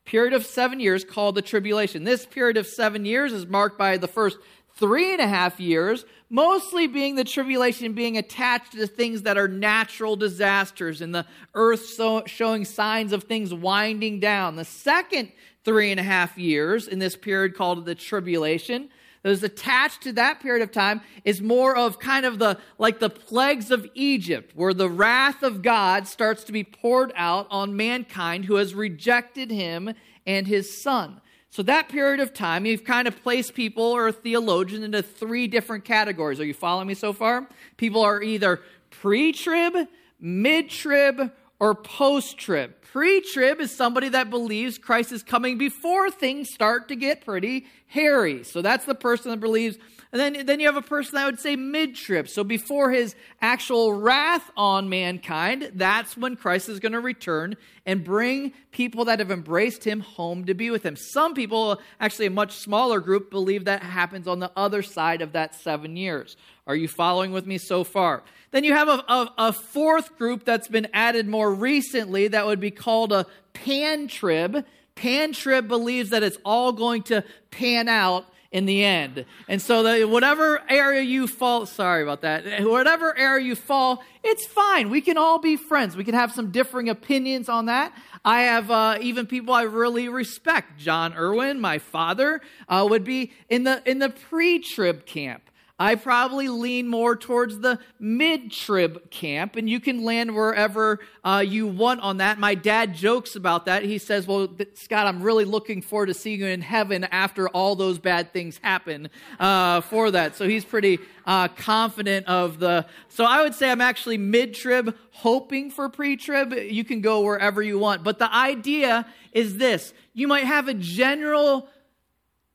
period 0.05 0.35
of 0.35 0.45
seven 0.45 0.81
years 0.81 1.05
called 1.05 1.37
the 1.37 1.43
tribulation. 1.43 2.03
This 2.03 2.27
period 2.27 2.57
of 2.57 2.67
seven 2.67 3.05
years 3.05 3.33
is 3.33 3.47
marked 3.47 3.79
by 3.79 3.97
the 3.97 4.09
first 4.09 4.37
three 4.83 5.13
and 5.13 5.21
a 5.21 5.29
half 5.29 5.61
years, 5.61 6.05
mostly 6.29 6.89
being 6.89 7.15
the 7.15 7.23
tribulation 7.23 7.93
being 7.93 8.19
attached 8.19 8.73
to 8.73 8.85
things 8.89 9.23
that 9.23 9.39
are 9.39 9.47
natural 9.47 10.17
disasters 10.17 11.01
and 11.01 11.15
the 11.15 11.25
earth 11.55 11.87
so, 11.87 12.25
showing 12.27 12.65
signs 12.65 13.13
of 13.13 13.23
things 13.23 13.55
winding 13.55 14.19
down. 14.19 14.57
The 14.57 14.65
second 14.65 15.31
three 15.65 15.93
and 15.93 16.01
a 16.01 16.03
half 16.03 16.37
years 16.37 16.89
in 16.89 16.99
this 16.99 17.15
period 17.15 17.55
called 17.55 17.85
the 17.85 17.95
tribulation 17.95 18.89
that 19.23 19.31
is 19.31 19.45
attached 19.45 20.03
to 20.03 20.13
that 20.15 20.41
period 20.41 20.65
of 20.65 20.73
time 20.73 21.01
is 21.25 21.41
more 21.41 21.77
of 21.77 22.01
kind 22.01 22.27
of 22.27 22.41
the 22.41 22.59
like 22.77 22.99
the 22.99 23.09
plagues 23.09 23.71
of 23.71 23.89
Egypt, 23.95 24.51
where 24.57 24.75
the 24.75 24.91
wrath 24.91 25.45
of 25.45 25.63
God 25.63 26.09
starts 26.09 26.43
to 26.43 26.51
be 26.51 26.65
poured 26.65 27.13
out 27.15 27.47
on 27.53 27.77
mankind 27.77 28.47
who 28.47 28.57
has 28.57 28.75
rejected 28.75 29.53
him 29.53 29.95
and 30.27 30.49
his 30.49 30.83
son. 30.83 31.21
So, 31.53 31.63
that 31.65 31.91
period 31.91 32.21
of 32.21 32.33
time, 32.33 32.65
you've 32.65 32.83
kind 32.83 33.07
of 33.07 33.23
placed 33.23 33.53
people 33.53 33.85
or 33.85 34.11
theologians 34.11 34.85
into 34.85 35.03
three 35.03 35.47
different 35.47 35.85
categories. 35.85 36.41
Are 36.41 36.47
you 36.47 36.55
following 36.55 36.89
me 36.89 36.95
so 36.95 37.13
far? 37.13 37.47
People 37.77 38.01
are 38.01 38.23
either 38.23 38.63
pre 38.89 39.33
trib, 39.33 39.87
mid 40.19 40.71
trib, 40.71 41.31
or 41.61 41.75
post 41.75 42.39
trib. 42.39 42.73
Pre 42.81 43.21
trib 43.21 43.61
is 43.61 43.71
somebody 43.71 44.09
that 44.09 44.31
believes 44.31 44.79
Christ 44.79 45.13
is 45.13 45.23
coming 45.23 45.59
before 45.59 46.11
things 46.11 46.49
start 46.49 46.89
to 46.89 46.97
get 46.97 47.23
pretty 47.23 47.67
hairy. 47.87 48.45
So 48.45 48.63
that's 48.63 48.87
the 48.87 48.95
person 48.95 49.31
that 49.31 49.41
believes. 49.41 49.77
And 50.13 50.21
then, 50.21 50.45
then 50.45 50.61
you 50.61 50.67
have 50.67 50.77
a 50.77 50.83
person 50.83 51.15
that 51.15 51.25
would 51.25 51.41
say 51.41 51.57
mid 51.57 51.95
trib. 51.97 52.29
So 52.29 52.45
before 52.45 52.91
his 52.91 53.15
actual 53.41 53.95
wrath 53.95 54.51
on 54.59 54.91
mankind, 54.91 55.73
that's 55.75 56.19
when 56.19 56.37
Christ 56.37 56.69
is 56.69 56.81
going 56.81 56.93
to 56.93 57.01
return 57.01 57.57
and 57.87 58.05
bring 58.05 58.53
people 58.73 59.07
that 59.07 59.21
have 59.21 59.31
embraced 59.31 59.85
him 59.85 60.01
home 60.01 60.45
to 60.45 60.53
be 60.53 60.71
with 60.71 60.85
him. 60.85 60.97
Some 60.97 61.33
people, 61.33 61.81
actually 61.99 62.27
a 62.27 62.31
much 62.31 62.53
smaller 62.53 63.01
group, 63.01 63.31
believe 63.31 63.65
that 63.65 63.83
happens 63.83 64.29
on 64.29 64.39
the 64.39 64.53
other 64.55 64.83
side 64.83 65.23
of 65.23 65.33
that 65.33 65.55
seven 65.55 65.97
years. 65.97 66.37
Are 66.67 66.77
you 66.77 66.89
following 66.89 67.33
with 67.33 67.47
me 67.47 67.57
so 67.57 67.83
far? 67.83 68.23
Then 68.51 68.65
you 68.65 68.75
have 68.75 68.89
a, 68.89 69.03
a, 69.09 69.35
a 69.39 69.53
fourth 69.55 70.19
group 70.19 70.45
that's 70.45 70.69
been 70.69 70.89
added 70.93 71.27
more 71.27 71.55
recently 71.55 72.29
that 72.29 72.45
would 72.45 72.61
be 72.61 72.71
called 72.71 73.13
a 73.15 73.27
pan 73.55 74.09
trib. 74.09 74.67
Pan 74.95 75.33
trib 75.33 75.69
believes 75.69 76.11
that 76.11 76.23
it's 76.23 76.37
all 76.45 76.73
going 76.73 77.03
to 77.05 77.25
pan 77.51 77.89
out 77.89 78.27
in 78.53 78.67
the 78.67 78.85
end. 78.85 79.25
And 79.49 79.61
so 79.61 79.83
that 79.83 80.09
whatever 80.09 80.63
area 80.69 81.01
you 81.01 81.27
fall, 81.27 81.67
sorry 81.67 82.03
about 82.03 82.21
that, 82.21 82.45
whatever 82.65 83.17
area 83.17 83.45
you 83.45 83.57
fall, 83.57 84.05
it's 84.23 84.47
fine. 84.47 84.91
We 84.91 85.01
can 85.01 85.17
all 85.17 85.39
be 85.39 85.57
friends. 85.57 85.97
We 85.97 86.05
can 86.05 86.15
have 86.15 86.33
some 86.33 86.51
differing 86.51 86.89
opinions 86.89 87.49
on 87.49 87.67
that. 87.67 87.93
I 88.25 88.43
have 88.43 88.71
uh, 88.71 88.99
even 89.01 89.27
people 89.27 89.53
I 89.53 89.63
really 89.63 90.09
respect. 90.09 90.79
John 90.79 91.15
Irwin, 91.15 91.61
my 91.61 91.79
father, 91.79 92.41
uh, 92.69 92.87
would 92.89 93.03
be 93.03 93.33
in 93.49 93.65
the 93.65 93.83
in 93.91 93.99
the 93.99 94.11
pre-trib 94.11 95.07
camp. 95.07 95.43
I 95.83 95.97
probably 95.97 96.49
lean 96.49 96.87
more 96.87 97.17
towards 97.17 97.59
the 97.59 97.77
mid 97.99 98.53
trib 98.53 99.11
camp, 99.11 99.57
and 99.57 99.69
you 99.69 99.81
can 99.81 100.05
land 100.05 100.33
wherever 100.33 101.01
uh, 101.25 101.43
you 101.45 101.67
want 101.67 102.03
on 102.03 102.19
that. 102.19 102.39
My 102.39 102.55
dad 102.55 102.95
jokes 102.95 103.35
about 103.35 103.67
that. 103.67 103.83
He 103.83 103.99
says, 103.99 104.29
Well, 104.29 104.49
Scott, 104.75 105.09
I'm 105.09 105.21
really 105.25 105.45
looking 105.45 105.83
forward 105.83 106.07
to 106.07 106.15
seeing 106.15 106.39
you 106.39 106.47
in 106.47 106.61
heaven 106.61 107.03
after 107.03 107.49
all 107.49 107.75
those 107.75 107.99
bad 107.99 108.33
things 108.33 108.61
happen 108.63 109.11
uh, 109.41 109.81
for 109.81 110.13
that. 110.13 110.37
So 110.37 110.47
he's 110.47 110.65
pretty 110.65 111.01
uh, 111.27 111.49
confident 111.49 112.29
of 112.29 112.61
the. 112.61 112.87
So 113.09 113.25
I 113.25 113.43
would 113.43 113.53
say 113.53 113.69
I'm 113.69 113.81
actually 113.81 114.19
mid 114.19 114.55
trib, 114.55 114.97
hoping 115.11 115.69
for 115.69 115.89
pre 115.89 116.17
trib. 116.17 116.53
You 116.53 116.85
can 116.85 117.01
go 117.01 117.23
wherever 117.23 117.61
you 117.61 117.81
want. 117.81 118.05
But 118.05 118.21
the 118.21 118.33
idea 118.33 119.05
is 119.33 119.57
this 119.57 119.95
you 120.15 120.29
might 120.29 120.45
have 120.45 120.69
a 120.69 120.75
general 120.75 121.69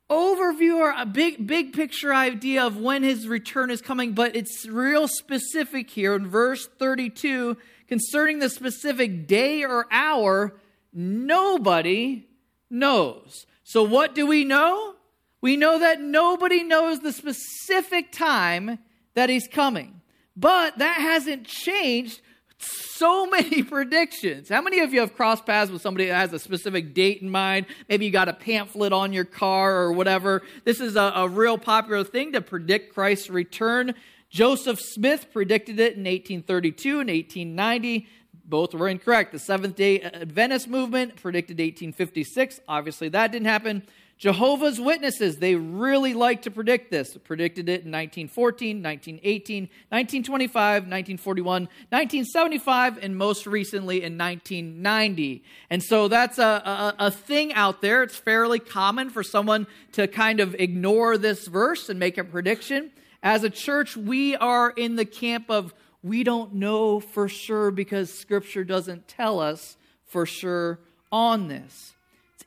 overview 0.09 0.77
or 0.77 0.93
a 0.97 1.05
big 1.05 1.45
big 1.45 1.73
picture 1.73 2.13
idea 2.13 2.65
of 2.65 2.77
when 2.77 3.03
his 3.03 3.27
return 3.27 3.69
is 3.69 3.81
coming 3.81 4.13
but 4.13 4.35
it's 4.35 4.65
real 4.65 5.07
specific 5.07 5.89
here. 5.89 6.15
In 6.15 6.27
verse 6.27 6.67
32 6.79 7.57
concerning 7.87 8.39
the 8.39 8.49
specific 8.49 9.27
day 9.27 9.63
or 9.63 9.85
hour 9.91 10.55
nobody 10.93 12.27
knows. 12.69 13.45
So 13.63 13.83
what 13.83 14.15
do 14.15 14.25
we 14.25 14.43
know? 14.45 14.95
We 15.41 15.57
know 15.57 15.79
that 15.79 16.01
nobody 16.01 16.63
knows 16.63 16.99
the 16.99 17.11
specific 17.11 18.11
time 18.11 18.79
that 19.13 19.29
he's 19.29 19.47
coming. 19.47 20.01
But 20.35 20.77
that 20.77 21.01
hasn't 21.01 21.45
changed 21.45 22.21
so 22.59 23.25
many 23.29 23.63
predictions. 23.63 24.49
How 24.49 24.61
many 24.61 24.79
of 24.79 24.93
you 24.93 25.01
have 25.01 25.15
crossed 25.15 25.45
paths 25.45 25.71
with 25.71 25.81
somebody 25.81 26.07
that 26.07 26.15
has 26.15 26.33
a 26.33 26.39
specific 26.39 26.93
date 26.93 27.21
in 27.21 27.29
mind? 27.29 27.65
Maybe 27.89 28.05
you 28.05 28.11
got 28.11 28.29
a 28.29 28.33
pamphlet 28.33 28.93
on 28.93 29.13
your 29.13 29.25
car 29.25 29.75
or 29.77 29.91
whatever. 29.91 30.43
This 30.65 30.79
is 30.79 30.95
a, 30.95 31.11
a 31.15 31.27
real 31.27 31.57
popular 31.57 32.03
thing 32.03 32.33
to 32.33 32.41
predict 32.41 32.93
Christ's 32.93 33.29
return. 33.29 33.93
Joseph 34.29 34.79
Smith 34.81 35.27
predicted 35.31 35.79
it 35.79 35.93
in 35.93 36.03
1832 36.03 36.89
and 36.99 37.09
1890. 37.09 38.07
Both 38.45 38.73
were 38.73 38.87
incorrect. 38.87 39.31
The 39.31 39.39
Seventh 39.39 39.75
day 39.75 40.01
Adventist 40.01 40.67
movement 40.67 41.17
predicted 41.17 41.57
1856. 41.57 42.61
Obviously, 42.67 43.09
that 43.09 43.31
didn't 43.31 43.47
happen. 43.47 43.83
Jehovah's 44.17 44.79
Witnesses, 44.79 45.37
they 45.37 45.53
really 45.53 46.15
like 46.15 46.41
to 46.43 46.51
predict 46.51 46.89
this. 46.89 47.15
Predicted 47.17 47.69
it 47.69 47.85
in 47.85 47.91
1914, 47.91 48.81
1918, 48.81 49.63
1925, 49.63 50.83
1941, 50.83 51.61
1975, 51.63 52.97
and 53.03 53.15
most 53.15 53.45
recently 53.45 53.97
in 53.97 54.17
1990. 54.17 55.43
And 55.69 55.83
so 55.83 56.07
that's 56.07 56.39
a, 56.39 56.43
a, 56.43 56.95
a, 56.97 57.11
thing 57.11 57.53
out 57.53 57.81
there. 57.81 58.01
It's 58.01 58.17
fairly 58.17 58.57
common 58.57 59.11
for 59.11 59.21
someone 59.21 59.67
to 59.91 60.07
kind 60.07 60.39
of 60.39 60.55
ignore 60.55 61.19
this 61.19 61.47
verse 61.47 61.87
and 61.87 61.99
make 61.99 62.17
a 62.17 62.23
prediction. 62.23 62.89
As 63.21 63.43
a 63.43 63.51
church, 63.51 63.95
we 63.95 64.35
are 64.35 64.71
in 64.71 64.95
the 64.95 65.05
camp 65.05 65.51
of 65.51 65.75
we 66.01 66.23
don't 66.23 66.55
know 66.55 66.99
for 66.99 67.27
sure 67.27 67.69
because 67.69 68.11
Scripture 68.11 68.63
doesn't 68.63 69.07
tell 69.07 69.39
us 69.39 69.77
for 70.05 70.25
sure 70.25 70.79
on 71.11 71.49
this 71.49 71.93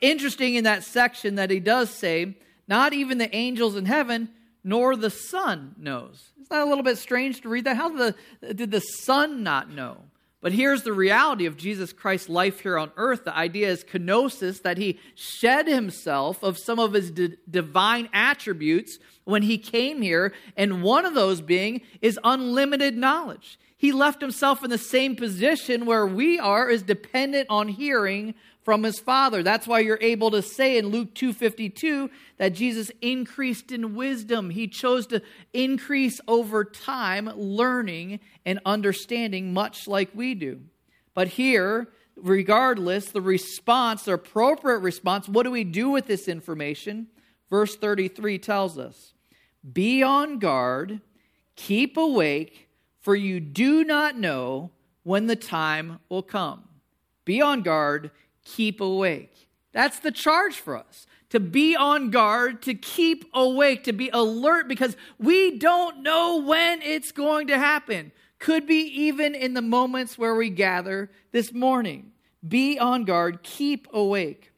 interesting 0.00 0.54
in 0.54 0.64
that 0.64 0.84
section 0.84 1.36
that 1.36 1.50
he 1.50 1.60
does 1.60 1.90
say, 1.90 2.36
not 2.68 2.92
even 2.92 3.18
the 3.18 3.34
angels 3.34 3.76
in 3.76 3.86
heaven 3.86 4.28
nor 4.62 4.96
the 4.96 5.10
Son 5.10 5.74
knows. 5.78 6.32
Isn't 6.36 6.50
that 6.50 6.62
a 6.62 6.68
little 6.68 6.84
bit 6.84 6.98
strange 6.98 7.40
to 7.42 7.48
read 7.48 7.64
that? 7.64 7.76
How 7.76 7.88
did 7.88 8.14
the, 8.40 8.54
did 8.54 8.70
the 8.70 8.80
Son 8.80 9.42
not 9.42 9.70
know? 9.70 9.98
But 10.42 10.52
here's 10.52 10.82
the 10.82 10.92
reality 10.92 11.44
of 11.44 11.58
Jesus 11.58 11.92
Christ's 11.92 12.30
life 12.30 12.60
here 12.60 12.78
on 12.78 12.92
earth. 12.96 13.24
The 13.24 13.36
idea 13.36 13.68
is 13.68 13.84
kenosis, 13.84 14.62
that 14.62 14.78
he 14.78 14.98
shed 15.14 15.66
himself 15.66 16.42
of 16.42 16.56
some 16.56 16.78
of 16.78 16.94
his 16.94 17.10
d- 17.10 17.36
divine 17.48 18.08
attributes 18.12 18.98
when 19.24 19.42
he 19.42 19.58
came 19.58 20.00
here, 20.00 20.32
and 20.56 20.82
one 20.82 21.04
of 21.04 21.14
those 21.14 21.42
being 21.42 21.82
is 22.00 22.18
unlimited 22.24 22.96
knowledge. 22.96 23.58
He 23.76 23.92
left 23.92 24.20
himself 24.20 24.64
in 24.64 24.70
the 24.70 24.78
same 24.78 25.14
position 25.14 25.86
where 25.86 26.06
we 26.06 26.38
are, 26.38 26.68
is 26.70 26.82
dependent 26.82 27.46
on 27.50 27.68
hearing 27.68 28.34
from 28.62 28.82
his 28.82 29.00
father. 29.00 29.42
That's 29.42 29.66
why 29.66 29.80
you're 29.80 29.98
able 30.00 30.30
to 30.32 30.42
say 30.42 30.76
in 30.76 30.88
Luke 30.88 31.14
2:52 31.14 32.10
that 32.36 32.54
Jesus 32.54 32.90
increased 33.00 33.72
in 33.72 33.94
wisdom. 33.94 34.50
He 34.50 34.68
chose 34.68 35.06
to 35.08 35.22
increase 35.52 36.20
over 36.28 36.64
time 36.64 37.30
learning 37.36 38.20
and 38.44 38.60
understanding 38.64 39.52
much 39.52 39.88
like 39.88 40.10
we 40.14 40.34
do. 40.34 40.60
But 41.14 41.28
here, 41.28 41.88
regardless, 42.16 43.10
the 43.10 43.20
response, 43.20 44.04
the 44.04 44.14
appropriate 44.14 44.78
response, 44.78 45.28
what 45.28 45.44
do 45.44 45.50
we 45.50 45.64
do 45.64 45.90
with 45.90 46.06
this 46.06 46.28
information? 46.28 47.08
Verse 47.48 47.76
33 47.76 48.38
tells 48.38 48.78
us, 48.78 49.14
Be 49.72 50.02
on 50.02 50.38
guard, 50.38 51.00
keep 51.56 51.96
awake, 51.96 52.68
for 53.00 53.16
you 53.16 53.40
do 53.40 53.84
not 53.84 54.16
know 54.16 54.70
when 55.02 55.26
the 55.26 55.36
time 55.36 55.98
will 56.08 56.22
come. 56.22 56.64
Be 57.24 57.40
on 57.40 57.62
guard, 57.62 58.10
keep 58.56 58.80
awake. 58.80 59.48
That's 59.72 60.00
the 60.00 60.10
charge 60.10 60.56
for 60.56 60.76
us 60.76 61.06
to 61.30 61.40
be 61.40 61.76
on 61.76 62.10
guard, 62.10 62.60
to 62.62 62.74
keep 62.74 63.24
awake, 63.32 63.84
to 63.84 63.92
be 63.92 64.10
alert 64.12 64.68
because 64.68 64.96
we 65.18 65.56
don't 65.58 66.02
know 66.02 66.42
when 66.42 66.82
it's 66.82 67.12
going 67.12 67.46
to 67.46 67.58
happen. 67.58 68.12
Could 68.38 68.66
be 68.66 68.80
even 69.02 69.34
in 69.34 69.54
the 69.54 69.62
moments 69.62 70.18
where 70.18 70.34
we 70.34 70.50
gather 70.50 71.10
this 71.30 71.52
morning. 71.52 72.12
Be 72.46 72.78
on 72.78 73.04
guard, 73.04 73.42
keep 73.42 73.86
awake. 73.92 74.50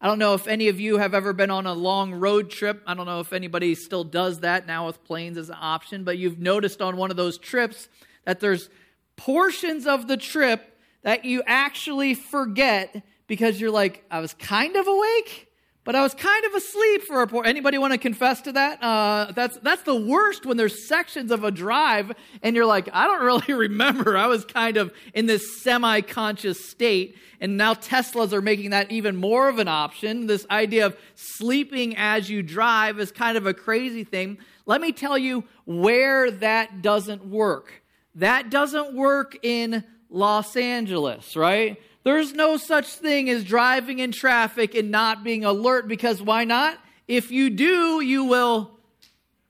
I 0.00 0.06
don't 0.06 0.18
know 0.18 0.34
if 0.34 0.46
any 0.46 0.68
of 0.68 0.80
you 0.80 0.98
have 0.98 1.14
ever 1.14 1.32
been 1.32 1.50
on 1.50 1.66
a 1.66 1.74
long 1.74 2.12
road 2.12 2.50
trip. 2.50 2.82
I 2.86 2.94
don't 2.94 3.06
know 3.06 3.20
if 3.20 3.32
anybody 3.32 3.74
still 3.74 4.04
does 4.04 4.40
that 4.40 4.66
now 4.66 4.86
with 4.86 5.04
planes 5.04 5.36
as 5.36 5.48
an 5.48 5.58
option, 5.60 6.04
but 6.04 6.18
you've 6.18 6.38
noticed 6.38 6.80
on 6.80 6.96
one 6.96 7.10
of 7.10 7.16
those 7.16 7.38
trips 7.38 7.88
that 8.24 8.40
there's 8.40 8.68
portions 9.16 9.86
of 9.86 10.08
the 10.08 10.16
trip 10.16 10.78
that 11.02 11.24
you 11.24 11.42
actually 11.46 12.14
forget 12.14 13.04
because 13.30 13.60
you're 13.60 13.70
like, 13.70 14.04
I 14.10 14.18
was 14.18 14.34
kind 14.34 14.74
of 14.74 14.88
awake, 14.88 15.46
but 15.84 15.94
I 15.94 16.02
was 16.02 16.14
kind 16.14 16.44
of 16.46 16.52
asleep 16.52 17.02
for 17.02 17.22
a 17.22 17.28
point. 17.28 17.46
Anybody 17.46 17.78
want 17.78 17.92
to 17.92 17.98
confess 17.98 18.40
to 18.40 18.52
that? 18.54 18.82
Uh, 18.82 19.30
that's 19.30 19.56
that's 19.58 19.82
the 19.82 19.94
worst 19.94 20.44
when 20.44 20.56
there's 20.56 20.88
sections 20.88 21.30
of 21.30 21.44
a 21.44 21.52
drive 21.52 22.10
and 22.42 22.56
you're 22.56 22.66
like, 22.66 22.88
I 22.92 23.06
don't 23.06 23.22
really 23.24 23.54
remember. 23.54 24.18
I 24.18 24.26
was 24.26 24.44
kind 24.44 24.76
of 24.76 24.92
in 25.14 25.26
this 25.26 25.62
semi-conscious 25.62 26.68
state, 26.68 27.16
and 27.40 27.56
now 27.56 27.74
Teslas 27.74 28.32
are 28.32 28.42
making 28.42 28.70
that 28.70 28.90
even 28.90 29.14
more 29.14 29.48
of 29.48 29.60
an 29.60 29.68
option. 29.68 30.26
This 30.26 30.44
idea 30.50 30.86
of 30.86 30.96
sleeping 31.14 31.96
as 31.96 32.28
you 32.28 32.42
drive 32.42 32.98
is 32.98 33.12
kind 33.12 33.36
of 33.36 33.46
a 33.46 33.54
crazy 33.54 34.02
thing. 34.02 34.38
Let 34.66 34.80
me 34.80 34.90
tell 34.90 35.16
you 35.16 35.44
where 35.66 36.32
that 36.32 36.82
doesn't 36.82 37.24
work. 37.24 37.84
That 38.16 38.50
doesn't 38.50 38.92
work 38.92 39.38
in 39.44 39.84
Los 40.10 40.56
Angeles, 40.56 41.36
right? 41.36 41.78
There's 42.02 42.32
no 42.32 42.56
such 42.56 42.86
thing 42.86 43.28
as 43.28 43.44
driving 43.44 43.98
in 43.98 44.12
traffic 44.12 44.74
and 44.74 44.90
not 44.90 45.22
being 45.22 45.44
alert 45.44 45.86
because 45.86 46.22
why 46.22 46.44
not? 46.44 46.78
If 47.06 47.30
you 47.30 47.50
do, 47.50 48.00
you 48.00 48.24
will 48.24 48.70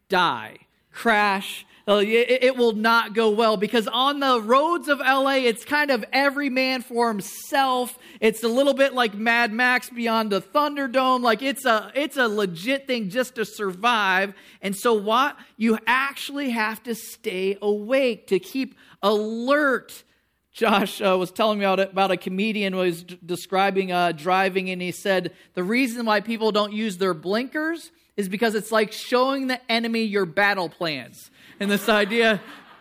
die, 0.08 0.58
crash. 0.92 1.64
Uh, 1.88 2.02
it 2.06 2.56
will 2.56 2.72
not 2.72 3.14
go 3.14 3.30
well 3.30 3.56
because 3.56 3.88
on 3.88 4.20
the 4.20 4.40
roads 4.40 4.88
of 4.88 4.98
LA, 4.98 5.36
it's 5.36 5.64
kind 5.64 5.90
of 5.90 6.04
every 6.12 6.48
man 6.48 6.82
for 6.82 7.08
himself. 7.08 7.98
It's 8.20 8.44
a 8.44 8.48
little 8.48 8.74
bit 8.74 8.94
like 8.94 9.14
Mad 9.14 9.52
Max 9.52 9.90
Beyond 9.90 10.30
the 10.30 10.40
Thunderdome. 10.40 11.22
Like 11.22 11.42
it's 11.42 11.64
a 11.64 11.90
it's 11.94 12.16
a 12.16 12.28
legit 12.28 12.86
thing 12.86 13.08
just 13.08 13.34
to 13.36 13.44
survive. 13.44 14.34
And 14.62 14.76
so 14.76 14.94
what? 14.94 15.36
You 15.56 15.78
actually 15.86 16.50
have 16.50 16.80
to 16.84 16.94
stay 16.94 17.58
awake 17.60 18.28
to 18.28 18.38
keep 18.38 18.76
alert 19.02 20.04
Josh 20.52 21.00
uh, 21.00 21.16
was 21.16 21.30
telling 21.30 21.58
me 21.58 21.64
about, 21.64 21.80
about 21.80 22.10
a 22.10 22.16
comedian 22.16 22.72
who 22.72 22.80
was 22.80 23.04
d- 23.04 23.18
describing 23.24 23.92
uh, 23.92 24.12
driving, 24.12 24.70
and 24.70 24.82
he 24.82 24.90
said 24.90 25.32
the 25.54 25.62
reason 25.62 26.06
why 26.06 26.20
people 26.20 26.50
don't 26.50 26.72
use 26.72 26.98
their 26.98 27.14
blinkers 27.14 27.92
is 28.16 28.28
because 28.28 28.54
it's 28.54 28.72
like 28.72 28.92
showing 28.92 29.46
the 29.46 29.60
enemy 29.70 30.02
your 30.02 30.26
battle 30.26 30.68
plans. 30.68 31.30
And 31.60 31.70
this 31.70 31.88
idea 31.88 32.40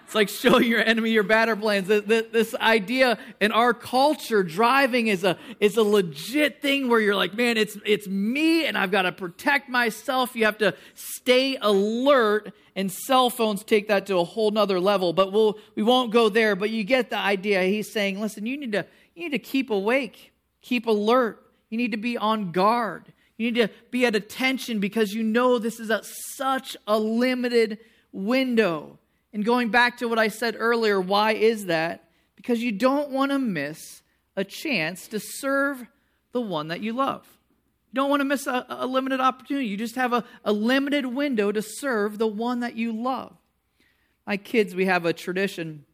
it's 0.10 0.16
like 0.16 0.30
showing 0.30 0.64
your 0.64 0.84
enemy 0.84 1.12
your 1.12 1.22
battle 1.22 1.56
plans. 1.56 1.88
This 1.88 2.56
idea 2.56 3.20
in 3.40 3.52
our 3.52 3.76
culture, 3.76 4.42
driving 4.42 5.06
is 5.06 5.24
a 5.24 5.38
is 5.60 5.78
a 5.78 5.84
legit 5.84 6.64
thing 6.64 6.90
where 6.90 7.00
you're 7.00 7.16
like, 7.16 7.36
man, 7.36 7.58
it's 7.58 7.78
it's 7.86 8.08
me, 8.08 8.66
and 8.66 8.76
I've 8.76 8.90
got 8.90 9.04
to 9.04 9.12
protect 9.12 9.70
myself. 9.70 10.36
You 10.36 10.46
have 10.46 10.58
to 10.58 10.74
stay 10.96 11.60
alert, 11.62 12.56
and 12.76 12.92
cell 12.92 13.30
phones 13.30 13.64
take 13.64 13.88
that 13.90 14.08
to 14.08 14.18
a 14.18 14.24
whole 14.24 14.50
nother 14.50 14.80
level. 14.80 15.14
But 15.14 15.32
we'll 15.32 15.60
we 15.76 15.84
won't 15.84 16.12
go 16.12 16.28
there. 16.28 16.56
But 16.56 16.72
you 16.72 16.84
get 16.84 17.12
the 17.12 17.20
idea. 17.20 17.62
He's 17.66 17.94
saying, 17.94 18.20
listen, 18.20 18.48
you 18.48 18.58
need 18.58 18.72
to 18.72 18.88
you 19.14 19.30
need 19.30 19.34
to 19.34 19.38
keep 19.38 19.70
awake, 19.70 20.34
keep 20.64 20.88
alert. 20.88 21.40
You 21.70 21.78
need 21.78 21.92
to 21.92 21.98
be 21.98 22.18
on 22.18 22.52
guard. 22.52 23.14
You 23.38 23.52
need 23.52 23.62
to 23.62 23.70
be 23.92 24.08
at 24.08 24.16
attention 24.16 24.80
because 24.80 25.14
you 25.14 25.22
know 25.22 25.60
this 25.60 25.80
is 25.80 25.92
a, 25.92 26.02
such 26.04 26.76
a 26.88 26.98
limited 26.98 27.78
window. 28.12 28.98
And 29.34 29.46
going 29.46 29.70
back 29.70 29.98
to 29.98 30.08
what 30.08 30.20
I 30.20 30.28
said 30.28 30.56
earlier, 30.58 31.00
why 31.00 31.34
is 31.34 31.66
that? 31.66 32.10
Because 32.36 32.62
you 32.62 32.72
don't 32.72 33.12
want 33.12 33.32
to 33.32 33.40
miss 33.40 34.02
a 34.36 34.44
chance 34.44 35.08
to 35.10 35.20
serve 35.20 35.86
the 36.32 36.42
one 36.42 36.70
that 36.70 36.82
you 36.82 36.94
love. 36.94 37.26
You 37.92 37.96
don't 37.96 38.10
want 38.10 38.22
to 38.22 38.26
miss 38.26 38.48
a, 38.48 38.66
a 38.70 38.86
limited 38.86 39.20
opportunity. 39.20 39.68
You 39.68 39.78
just 39.78 39.96
have 39.96 40.14
a, 40.14 40.24
a 40.46 40.54
limited 40.54 41.06
window 41.06 41.52
to 41.52 41.62
serve 41.62 42.18
the 42.18 42.28
one 42.28 42.62
that 42.62 42.76
you 42.76 42.92
love. 42.92 43.36
My 44.26 44.38
kids, 44.38 44.76
we 44.76 44.86
have 44.86 45.06
a 45.06 45.14
tradition 45.14 45.86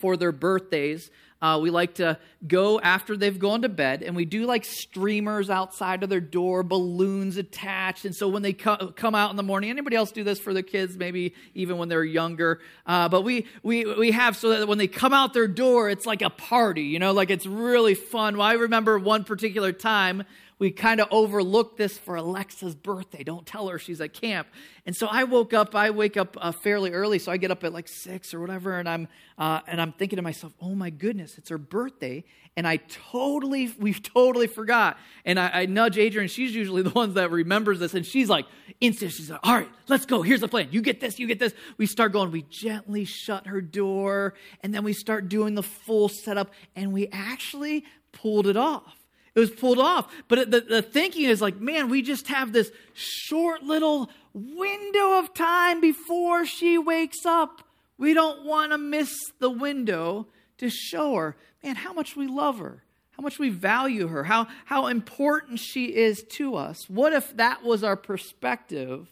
for 0.00 0.16
their 0.16 0.32
birthdays 0.32 1.10
uh, 1.40 1.58
we 1.62 1.70
like 1.70 1.94
to 1.94 2.18
go 2.46 2.80
after 2.80 3.16
they've 3.16 3.38
gone 3.38 3.62
to 3.62 3.68
bed, 3.68 4.02
and 4.02 4.16
we 4.16 4.24
do 4.24 4.44
like 4.44 4.64
streamers 4.64 5.50
outside 5.50 6.02
of 6.02 6.08
their 6.08 6.20
door, 6.20 6.62
balloons 6.62 7.36
attached. 7.36 8.04
And 8.04 8.14
so 8.14 8.28
when 8.28 8.42
they 8.42 8.52
co- 8.52 8.92
come 8.96 9.14
out 9.14 9.30
in 9.30 9.36
the 9.36 9.42
morning, 9.42 9.70
anybody 9.70 9.94
else 9.94 10.10
do 10.10 10.24
this 10.24 10.40
for 10.40 10.52
their 10.52 10.62
kids? 10.62 10.96
Maybe 10.96 11.34
even 11.54 11.78
when 11.78 11.88
they're 11.88 12.04
younger. 12.04 12.60
Uh, 12.86 13.08
but 13.08 13.22
we 13.22 13.46
we 13.62 13.84
we 13.84 14.10
have 14.10 14.36
so 14.36 14.50
that 14.50 14.66
when 14.66 14.78
they 14.78 14.88
come 14.88 15.12
out 15.12 15.32
their 15.32 15.48
door, 15.48 15.88
it's 15.88 16.06
like 16.06 16.22
a 16.22 16.30
party. 16.30 16.82
You 16.82 16.98
know, 16.98 17.12
like 17.12 17.30
it's 17.30 17.46
really 17.46 17.94
fun. 17.94 18.36
Well, 18.36 18.46
I 18.46 18.54
remember 18.54 18.98
one 18.98 19.24
particular 19.24 19.72
time 19.72 20.24
we 20.58 20.72
kind 20.72 21.00
of 21.00 21.08
overlooked 21.10 21.76
this 21.76 21.96
for 21.96 22.16
Alexa's 22.16 22.74
birthday. 22.74 23.22
Don't 23.22 23.46
tell 23.46 23.68
her 23.68 23.78
she's 23.78 24.00
at 24.00 24.12
camp. 24.12 24.48
And 24.86 24.96
so 24.96 25.06
I 25.06 25.24
woke 25.24 25.54
up. 25.54 25.74
I 25.74 25.90
wake 25.90 26.16
up 26.16 26.36
uh, 26.40 26.50
fairly 26.50 26.92
early, 26.92 27.18
so 27.18 27.30
I 27.30 27.36
get 27.36 27.50
up 27.50 27.62
at 27.62 27.72
like 27.72 27.86
six 27.86 28.34
or 28.34 28.40
whatever, 28.40 28.78
and 28.78 28.88
I'm 28.88 29.08
uh, 29.36 29.60
and 29.66 29.80
I'm 29.80 29.92
thinking 29.92 30.16
to 30.16 30.22
myself, 30.22 30.52
"Oh 30.60 30.74
my 30.74 30.90
goodness, 30.90 31.38
it's 31.38 31.50
her 31.50 31.58
birthday!" 31.58 32.24
And 32.56 32.66
I 32.66 32.78
totally, 33.12 33.72
we've 33.78 34.02
totally 34.02 34.48
forgot. 34.48 34.98
And 35.24 35.38
I, 35.38 35.50
I 35.52 35.66
nudge 35.66 35.96
Adrian. 35.96 36.26
She's 36.28 36.52
usually 36.56 36.82
the 36.82 36.90
ones 36.90 37.14
that 37.14 37.30
remembers 37.30 37.78
this, 37.78 37.94
and 37.94 38.04
she's 38.04 38.28
like, 38.28 38.46
instant. 38.80 39.12
She's 39.12 39.30
like, 39.30 39.40
"All 39.44 39.54
right, 39.54 39.68
let's 39.86 40.06
go. 40.06 40.22
Here's 40.22 40.40
the 40.40 40.48
plan. 40.48 40.68
You 40.72 40.82
get 40.82 41.00
this. 41.00 41.18
You 41.18 41.28
get 41.28 41.38
this." 41.38 41.54
We 41.76 41.86
start 41.86 42.12
going. 42.12 42.32
We 42.32 42.42
gently 42.42 43.04
shut 43.04 43.46
her 43.46 43.60
door, 43.60 44.34
and 44.62 44.74
then 44.74 44.82
we 44.82 44.92
start 44.92 45.28
doing 45.28 45.54
the 45.54 45.62
full 45.62 46.08
setup, 46.08 46.50
and 46.74 46.92
we 46.92 47.08
actually 47.12 47.84
pulled 48.10 48.46
it 48.46 48.56
off 48.56 48.97
it 49.34 49.40
was 49.40 49.50
pulled 49.50 49.78
off. 49.78 50.12
But 50.28 50.50
the, 50.50 50.60
the 50.60 50.82
thinking 50.82 51.24
is 51.24 51.40
like, 51.40 51.60
man, 51.60 51.88
we 51.88 52.02
just 52.02 52.28
have 52.28 52.52
this 52.52 52.70
short 52.94 53.62
little 53.62 54.10
window 54.32 55.18
of 55.18 55.34
time 55.34 55.80
before 55.80 56.46
she 56.46 56.78
wakes 56.78 57.24
up. 57.24 57.62
We 57.96 58.14
don't 58.14 58.44
want 58.44 58.72
to 58.72 58.78
miss 58.78 59.12
the 59.38 59.50
window 59.50 60.28
to 60.58 60.70
show 60.70 61.14
her, 61.14 61.36
man, 61.62 61.76
how 61.76 61.92
much 61.92 62.16
we 62.16 62.26
love 62.26 62.58
her, 62.58 62.82
how 63.12 63.22
much 63.22 63.38
we 63.38 63.50
value 63.50 64.08
her, 64.08 64.24
how, 64.24 64.46
how 64.64 64.86
important 64.86 65.58
she 65.58 65.86
is 65.86 66.22
to 66.36 66.54
us. 66.54 66.88
What 66.88 67.12
if 67.12 67.36
that 67.36 67.64
was 67.64 67.82
our 67.82 67.96
perspective 67.96 69.08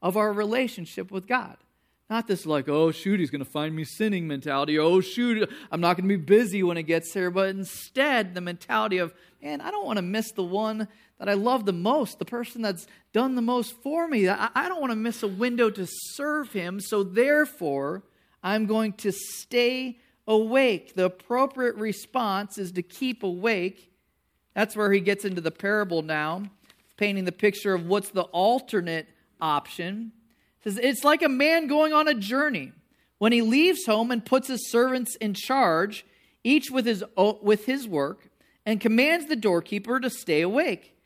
of 0.00 0.16
our 0.16 0.32
relationship 0.32 1.10
with 1.10 1.26
God? 1.26 1.56
Not 2.10 2.26
this 2.26 2.44
like, 2.44 2.68
oh, 2.68 2.90
shoot, 2.90 3.20
he's 3.20 3.30
going 3.30 3.44
to 3.44 3.50
find 3.50 3.74
me 3.74 3.84
sinning 3.84 4.26
mentality. 4.26 4.78
Oh, 4.78 5.00
shoot, 5.00 5.50
I'm 5.70 5.80
not 5.80 5.96
going 5.96 6.08
to 6.08 6.16
be 6.16 6.22
busy 6.22 6.62
when 6.62 6.76
it 6.76 6.82
gets 6.82 7.12
here. 7.12 7.30
But 7.30 7.48
instead, 7.48 8.34
the 8.34 8.40
mentality 8.40 8.98
of, 8.98 9.14
man, 9.42 9.60
I 9.60 9.70
don't 9.70 9.86
want 9.86 9.96
to 9.96 10.02
miss 10.02 10.30
the 10.32 10.42
one 10.42 10.88
that 11.18 11.28
I 11.28 11.34
love 11.34 11.64
the 11.64 11.72
most, 11.72 12.18
the 12.18 12.24
person 12.24 12.60
that's 12.60 12.86
done 13.12 13.34
the 13.34 13.42
most 13.42 13.74
for 13.82 14.06
me. 14.08 14.28
I, 14.28 14.50
I 14.54 14.68
don't 14.68 14.80
want 14.80 14.90
to 14.90 14.96
miss 14.96 15.22
a 15.22 15.28
window 15.28 15.70
to 15.70 15.86
serve 15.88 16.52
him. 16.52 16.80
So 16.80 17.02
therefore, 17.02 18.02
I'm 18.42 18.66
going 18.66 18.92
to 18.94 19.12
stay 19.12 19.98
awake. 20.26 20.94
The 20.94 21.06
appropriate 21.06 21.76
response 21.76 22.58
is 22.58 22.72
to 22.72 22.82
keep 22.82 23.22
awake. 23.22 23.90
That's 24.54 24.76
where 24.76 24.92
he 24.92 25.00
gets 25.00 25.24
into 25.24 25.40
the 25.40 25.50
parable 25.50 26.02
now, 26.02 26.42
painting 26.96 27.24
the 27.24 27.32
picture 27.32 27.72
of 27.72 27.86
what's 27.86 28.10
the 28.10 28.22
alternate 28.22 29.08
option 29.40 30.12
says 30.64 30.78
it's 30.82 31.04
like 31.04 31.22
a 31.22 31.28
man 31.28 31.66
going 31.66 31.92
on 31.92 32.08
a 32.08 32.14
journey. 32.14 32.72
When 33.18 33.32
he 33.32 33.42
leaves 33.42 33.86
home 33.86 34.10
and 34.10 34.24
puts 34.24 34.48
his 34.48 34.68
servants 34.68 35.14
in 35.16 35.34
charge 35.34 36.04
each 36.44 36.70
with 36.70 36.86
his 36.86 37.04
with 37.16 37.66
his 37.66 37.86
work 37.86 38.28
and 38.66 38.80
commands 38.80 39.26
the 39.26 39.36
doorkeeper 39.36 40.00
to 40.00 40.10
stay 40.10 40.40
awake. 40.40 40.96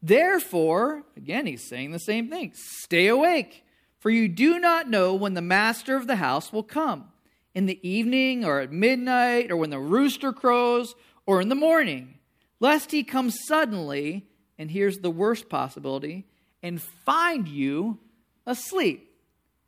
Therefore 0.00 1.04
again 1.16 1.46
he's 1.46 1.68
saying 1.68 1.92
the 1.92 1.98
same 1.98 2.28
thing 2.28 2.52
stay 2.54 3.08
awake 3.08 3.64
for 3.98 4.10
you 4.10 4.28
do 4.28 4.58
not 4.58 4.88
know 4.88 5.14
when 5.14 5.34
the 5.34 5.42
master 5.42 5.96
of 5.96 6.06
the 6.06 6.16
house 6.16 6.52
will 6.52 6.62
come. 6.62 7.08
In 7.54 7.66
the 7.66 7.86
evening 7.86 8.44
or 8.44 8.60
at 8.60 8.72
midnight 8.72 9.50
or 9.50 9.56
when 9.56 9.70
the 9.70 9.78
rooster 9.78 10.32
crows 10.32 10.94
or 11.26 11.40
in 11.40 11.48
the 11.48 11.54
morning 11.54 12.18
lest 12.60 12.90
he 12.90 13.02
come 13.02 13.30
suddenly 13.30 14.26
and 14.58 14.70
here's 14.70 14.98
the 14.98 15.10
worst 15.10 15.48
possibility 15.48 16.26
and 16.62 16.80
find 16.80 17.48
you 17.48 17.98
asleep. 18.46 19.05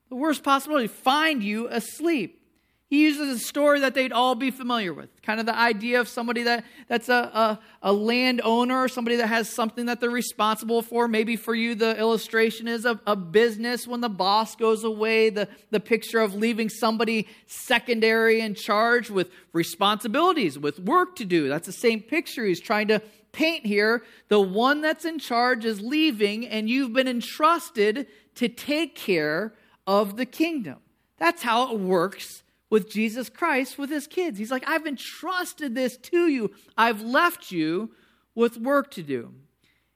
The 0.09 0.17
worst 0.17 0.43
possibility, 0.43 0.87
find 0.87 1.43
you 1.43 1.69
asleep. 1.69 2.39
He 2.89 3.03
uses 3.03 3.29
a 3.29 3.39
story 3.39 3.81
that 3.81 3.93
they'd 3.93 4.13
all 4.13 4.35
be 4.35 4.51
familiar 4.51 4.95
with, 4.95 5.11
kind 5.21 5.41
of 5.41 5.45
the 5.45 5.55
idea 5.55 6.01
of 6.01 6.09
somebody 6.09 6.45
that, 6.45 6.65
that's 6.89 7.11
a, 7.11 7.13
a, 7.13 7.61
a 7.83 7.93
landowner, 7.93 8.89
somebody 8.89 9.17
that 9.17 9.27
has 9.27 9.51
something 9.51 9.85
that 9.87 10.01
they're 10.01 10.09
responsible 10.09 10.81
for. 10.81 11.07
Maybe 11.07 11.37
for 11.37 11.55
you, 11.55 11.75
the 11.75 11.99
illustration 11.99 12.67
is 12.67 12.87
a, 12.87 12.99
a 13.07 13.15
business 13.15 13.87
when 13.87 14.01
the 14.01 14.09
boss 14.09 14.57
goes 14.57 14.85
away, 14.85 15.29
the, 15.29 15.49
the 15.71 15.81
picture 15.81 16.21
of 16.21 16.35
leaving 16.35 16.71
somebody 16.71 17.29
secondary 17.47 18.41
in 18.41 18.55
charge 18.55 19.11
with 19.11 19.31
responsibilities, 19.53 20.59
with 20.59 20.81
work 20.81 21.15
to 21.17 21.27
do. 21.27 21.47
That's 21.47 21.67
the 21.67 21.73
same 21.73 22.01
picture 22.01 22.47
he's 22.47 22.59
trying 22.61 22.89
to 22.89 23.03
paint 23.33 23.67
here. 23.67 24.03
The 24.29 24.41
one 24.41 24.81
that's 24.81 25.05
in 25.05 25.19
charge 25.19 25.67
is 25.67 25.83
leaving, 25.83 26.47
and 26.47 26.71
you've 26.71 26.95
been 26.95 27.09
entrusted 27.09 28.07
to 28.37 28.49
take 28.49 28.95
care 28.95 29.53
of 29.89 30.19
the 30.19 30.27
kingdom. 30.27 30.77
That's 31.17 31.43
how 31.43 31.73
it 31.73 31.81
works 31.81 32.43
with 32.69 32.91
Jesus 32.91 33.31
Christ 33.31 33.79
with 33.79 33.89
his 33.89 34.07
kids. 34.07 34.39
He's 34.39 34.51
like, 34.51 34.69
I've 34.69 34.87
entrusted 34.87 35.75
this 35.75 35.97
to 35.97 36.29
you. 36.29 36.51
I've 36.77 37.01
left 37.01 37.51
you 37.51 37.91
with 38.35 38.59
work 38.59 38.91
to 38.93 39.03
do. 39.03 39.33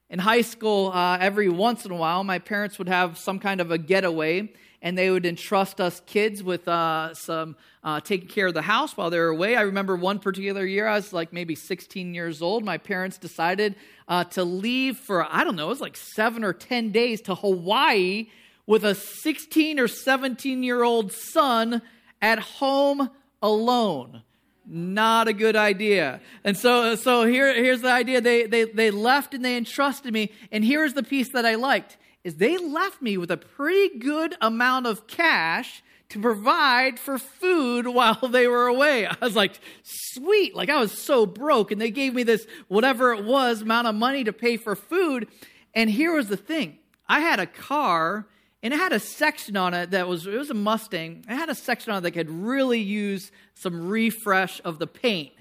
In 0.09 0.19
high 0.19 0.41
school, 0.41 0.91
uh, 0.93 1.19
every 1.21 1.51
once 1.51 1.85
in 1.85 1.91
a 1.91 1.95
while, 1.95 2.25
my 2.25 2.39
parents 2.39 2.79
would 2.79 2.89
have 2.89 3.19
some 3.19 3.39
kind 3.39 3.61
of 3.61 3.71
a 3.71 3.77
getaway, 3.77 4.51
and 4.81 4.97
they 4.97 5.11
would 5.11 5.27
entrust 5.27 5.79
us 5.79 6.01
kids 6.07 6.43
with 6.43 6.67
uh, 6.69 7.13
some 7.13 7.55
uh, 7.85 8.01
taking 8.01 8.29
care 8.29 8.47
of 8.47 8.55
the 8.55 8.63
house 8.63 8.97
while 8.97 9.11
they 9.11 9.19
were 9.19 9.29
away. 9.29 9.57
I 9.57 9.63
remember 9.63 9.95
one 9.95 10.19
particular 10.19 10.65
year, 10.65 10.87
I 10.87 10.97
was 10.97 11.13
like 11.13 11.35
maybe 11.35 11.55
16 11.55 12.15
years 12.15 12.41
old. 12.41 12.65
My 12.65 12.79
parents 12.79 13.19
decided 13.19 13.77
uh, 14.09 14.25
to 14.25 14.43
leave 14.43 14.97
for, 14.97 15.27
I 15.31 15.45
don't 15.45 15.57
know, 15.57 15.67
it 15.67 15.69
was 15.69 15.83
like 15.83 15.99
seven 15.99 16.45
or 16.45 16.55
10 16.55 16.93
days 16.93 17.21
to 17.23 17.35
Hawaii 17.35 18.29
with 18.67 18.85
a 18.85 18.95
16 18.95 19.79
or 19.79 19.89
17 19.89 20.63
year 20.63 20.83
old 20.83 21.13
son 21.13 21.83
at 22.21 22.39
home 22.39 23.11
alone. 23.43 24.23
Not 24.65 25.27
a 25.27 25.33
good 25.33 25.57
idea. 25.57 26.21
And 26.45 26.57
so, 26.57 26.95
so 26.95 27.25
here, 27.25 27.53
here's 27.53 27.83
the 27.83 27.91
idea. 27.91 28.21
They, 28.21 28.47
they, 28.47 28.65
they 28.65 28.91
left 28.91 29.35
and 29.35 29.45
they 29.45 29.57
entrusted 29.57 30.13
me. 30.13 30.31
And 30.53 30.65
here's 30.65 30.95
the 30.95 31.03
piece 31.03 31.31
that 31.31 31.45
I 31.45 31.57
liked 31.57 31.97
is 32.23 32.37
they 32.37 32.57
left 32.57 33.03
me 33.03 33.17
with 33.17 33.33
a 33.33 33.37
pretty 33.37 33.99
good 33.99 34.37
amount 34.41 34.87
of 34.87 35.09
cash 35.09 35.83
to 36.11 36.21
provide 36.21 37.01
for 37.01 37.19
food 37.19 37.87
while 37.89 38.29
they 38.29 38.47
were 38.47 38.69
away. 38.69 39.07
I 39.07 39.17
was 39.21 39.35
like, 39.35 39.59
sweet. 39.83 40.55
Like 40.55 40.71
I 40.71 40.79
was 40.79 40.97
so 40.97 41.27
broke. 41.27 41.73
And 41.73 41.81
they 41.81 41.91
gave 41.91 42.15
me 42.15 42.23
this, 42.23 42.47
whatever 42.69 43.13
it 43.13 43.25
was, 43.25 43.63
amount 43.63 43.89
of 43.89 43.97
money 43.97 44.23
to 44.25 44.33
pay 44.33 44.57
for 44.57 44.77
food. 44.77 45.27
And 45.75 45.91
here 45.91 46.15
was 46.15 46.29
the 46.29 46.37
thing. 46.37 46.79
I 47.09 47.21
had 47.21 47.41
a 47.41 47.47
car 47.47 48.29
and 48.63 48.73
it 48.73 48.77
had 48.77 48.93
a 48.93 49.01
section 49.01 49.57
on 49.57 49.75
it 49.75 49.91
that 49.91 50.07
was 50.07 50.27
it 50.27 50.37
was 50.37 50.51
a 50.51 50.55
Mustang. 50.55 51.25
It 51.29 51.35
had 51.35 51.49
a 51.49 51.55
section 51.55 51.93
on 51.93 51.99
it 51.99 52.01
that 52.03 52.13
could 52.13 52.31
really 52.31 52.81
use 52.81 53.33
some 53.55 53.89
refresh 53.89 54.61
of 54.65 54.79
the 54.79 54.87
paint. 54.87 55.33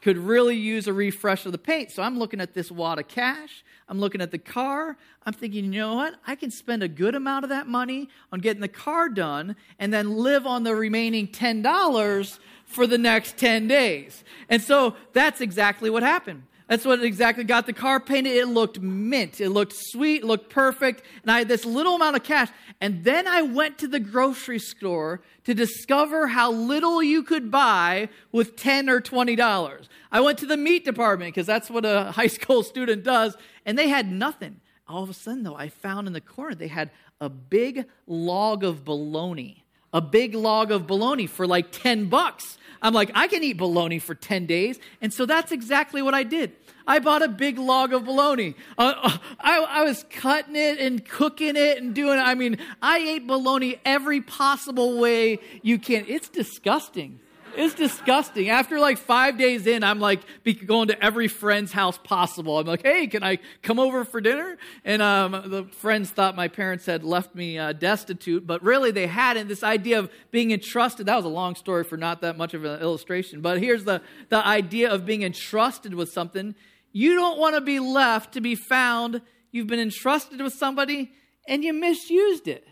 Could 0.00 0.16
really 0.16 0.56
use 0.56 0.86
a 0.86 0.92
refresh 0.92 1.44
of 1.44 1.50
the 1.50 1.58
paint. 1.58 1.90
So 1.90 2.04
I'm 2.04 2.20
looking 2.20 2.40
at 2.40 2.54
this 2.54 2.70
wad 2.70 3.00
of 3.00 3.08
cash. 3.08 3.64
I'm 3.88 3.98
looking 3.98 4.20
at 4.20 4.30
the 4.30 4.38
car. 4.38 4.96
I'm 5.26 5.32
thinking, 5.32 5.72
you 5.72 5.80
know 5.80 5.96
what? 5.96 6.14
I 6.24 6.36
can 6.36 6.52
spend 6.52 6.84
a 6.84 6.88
good 6.88 7.16
amount 7.16 7.44
of 7.44 7.48
that 7.48 7.66
money 7.66 8.08
on 8.32 8.38
getting 8.38 8.60
the 8.60 8.68
car 8.68 9.08
done 9.08 9.56
and 9.78 9.92
then 9.92 10.16
live 10.16 10.46
on 10.46 10.62
the 10.62 10.74
remaining 10.76 11.26
$10 11.26 12.38
for 12.64 12.86
the 12.86 12.98
next 12.98 13.36
10 13.38 13.66
days. 13.66 14.22
And 14.48 14.62
so 14.62 14.94
that's 15.14 15.40
exactly 15.40 15.90
what 15.90 16.04
happened. 16.04 16.44
That's 16.68 16.84
what 16.84 17.02
exactly 17.02 17.44
got 17.44 17.64
the 17.64 17.72
car 17.72 17.98
painted. 17.98 18.36
It 18.36 18.46
looked 18.46 18.78
mint. 18.78 19.40
It 19.40 19.48
looked 19.48 19.72
sweet, 19.74 20.22
looked 20.22 20.50
perfect. 20.50 21.02
And 21.22 21.30
I 21.30 21.38
had 21.38 21.48
this 21.48 21.64
little 21.64 21.94
amount 21.94 22.16
of 22.16 22.22
cash. 22.22 22.50
And 22.78 23.04
then 23.04 23.26
I 23.26 23.40
went 23.40 23.78
to 23.78 23.88
the 23.88 23.98
grocery 23.98 24.58
store 24.58 25.22
to 25.44 25.54
discover 25.54 26.26
how 26.26 26.52
little 26.52 27.02
you 27.02 27.22
could 27.22 27.50
buy 27.50 28.10
with 28.32 28.54
10 28.56 28.90
or 28.90 29.00
$20. 29.00 29.88
I 30.12 30.20
went 30.20 30.38
to 30.38 30.46
the 30.46 30.58
meat 30.58 30.84
department 30.84 31.34
because 31.34 31.46
that's 31.46 31.70
what 31.70 31.86
a 31.86 32.12
high 32.12 32.26
school 32.26 32.62
student 32.62 33.02
does. 33.02 33.34
And 33.64 33.78
they 33.78 33.88
had 33.88 34.12
nothing. 34.12 34.60
All 34.86 35.02
of 35.02 35.08
a 35.08 35.14
sudden, 35.14 35.44
though, 35.44 35.56
I 35.56 35.70
found 35.70 36.06
in 36.06 36.12
the 36.12 36.20
corner 36.20 36.54
they 36.54 36.68
had 36.68 36.90
a 37.18 37.30
big 37.30 37.86
log 38.06 38.62
of 38.62 38.84
bologna. 38.84 39.64
A 39.94 40.02
big 40.02 40.34
log 40.34 40.70
of 40.70 40.86
bologna 40.86 41.26
for 41.26 41.46
like 41.46 41.72
10 41.72 42.10
bucks. 42.10 42.57
I'm 42.82 42.94
like, 42.94 43.10
I 43.14 43.28
can 43.28 43.42
eat 43.42 43.54
bologna 43.54 43.98
for 43.98 44.14
10 44.14 44.46
days. 44.46 44.78
And 45.00 45.12
so 45.12 45.26
that's 45.26 45.52
exactly 45.52 46.02
what 46.02 46.14
I 46.14 46.22
did. 46.22 46.52
I 46.86 47.00
bought 47.00 47.22
a 47.22 47.28
big 47.28 47.58
log 47.58 47.92
of 47.92 48.04
bologna. 48.04 48.54
Uh, 48.78 48.94
uh, 49.02 49.18
I, 49.38 49.58
I 49.58 49.82
was 49.82 50.04
cutting 50.10 50.56
it 50.56 50.78
and 50.78 51.04
cooking 51.04 51.54
it 51.54 51.78
and 51.78 51.94
doing, 51.94 52.18
I 52.18 52.34
mean, 52.34 52.58
I 52.80 52.98
ate 52.98 53.26
bologna 53.26 53.78
every 53.84 54.22
possible 54.22 54.98
way 54.98 55.38
you 55.62 55.78
can. 55.78 56.06
It's 56.08 56.28
disgusting. 56.28 57.20
It's 57.58 57.74
disgusting. 57.74 58.50
After 58.50 58.78
like 58.78 58.98
five 58.98 59.36
days 59.36 59.66
in, 59.66 59.82
I'm 59.82 59.98
like 59.98 60.20
going 60.64 60.88
to 60.88 61.04
every 61.04 61.26
friend's 61.26 61.72
house 61.72 61.98
possible. 61.98 62.56
I'm 62.56 62.68
like, 62.68 62.84
hey, 62.84 63.08
can 63.08 63.24
I 63.24 63.40
come 63.64 63.80
over 63.80 64.04
for 64.04 64.20
dinner? 64.20 64.56
And 64.84 65.02
um, 65.02 65.32
the 65.32 65.64
friends 65.64 66.08
thought 66.08 66.36
my 66.36 66.46
parents 66.46 66.86
had 66.86 67.02
left 67.02 67.34
me 67.34 67.58
uh, 67.58 67.72
destitute, 67.72 68.46
but 68.46 68.62
really 68.62 68.92
they 68.92 69.08
hadn't. 69.08 69.48
This 69.48 69.64
idea 69.64 69.98
of 69.98 70.08
being 70.30 70.52
entrusted, 70.52 71.06
that 71.06 71.16
was 71.16 71.24
a 71.24 71.28
long 71.30 71.56
story 71.56 71.82
for 71.82 71.96
not 71.96 72.20
that 72.20 72.38
much 72.38 72.54
of 72.54 72.64
an 72.64 72.80
illustration. 72.80 73.40
But 73.40 73.58
here's 73.60 73.82
the, 73.82 74.02
the 74.28 74.46
idea 74.46 74.92
of 74.92 75.04
being 75.04 75.24
entrusted 75.24 75.94
with 75.94 76.12
something. 76.12 76.54
You 76.92 77.16
don't 77.16 77.40
want 77.40 77.56
to 77.56 77.60
be 77.60 77.80
left 77.80 78.34
to 78.34 78.40
be 78.40 78.54
found. 78.54 79.20
You've 79.50 79.66
been 79.66 79.80
entrusted 79.80 80.40
with 80.40 80.52
somebody 80.52 81.10
and 81.48 81.64
you 81.64 81.72
misused 81.72 82.46
it. 82.46 82.64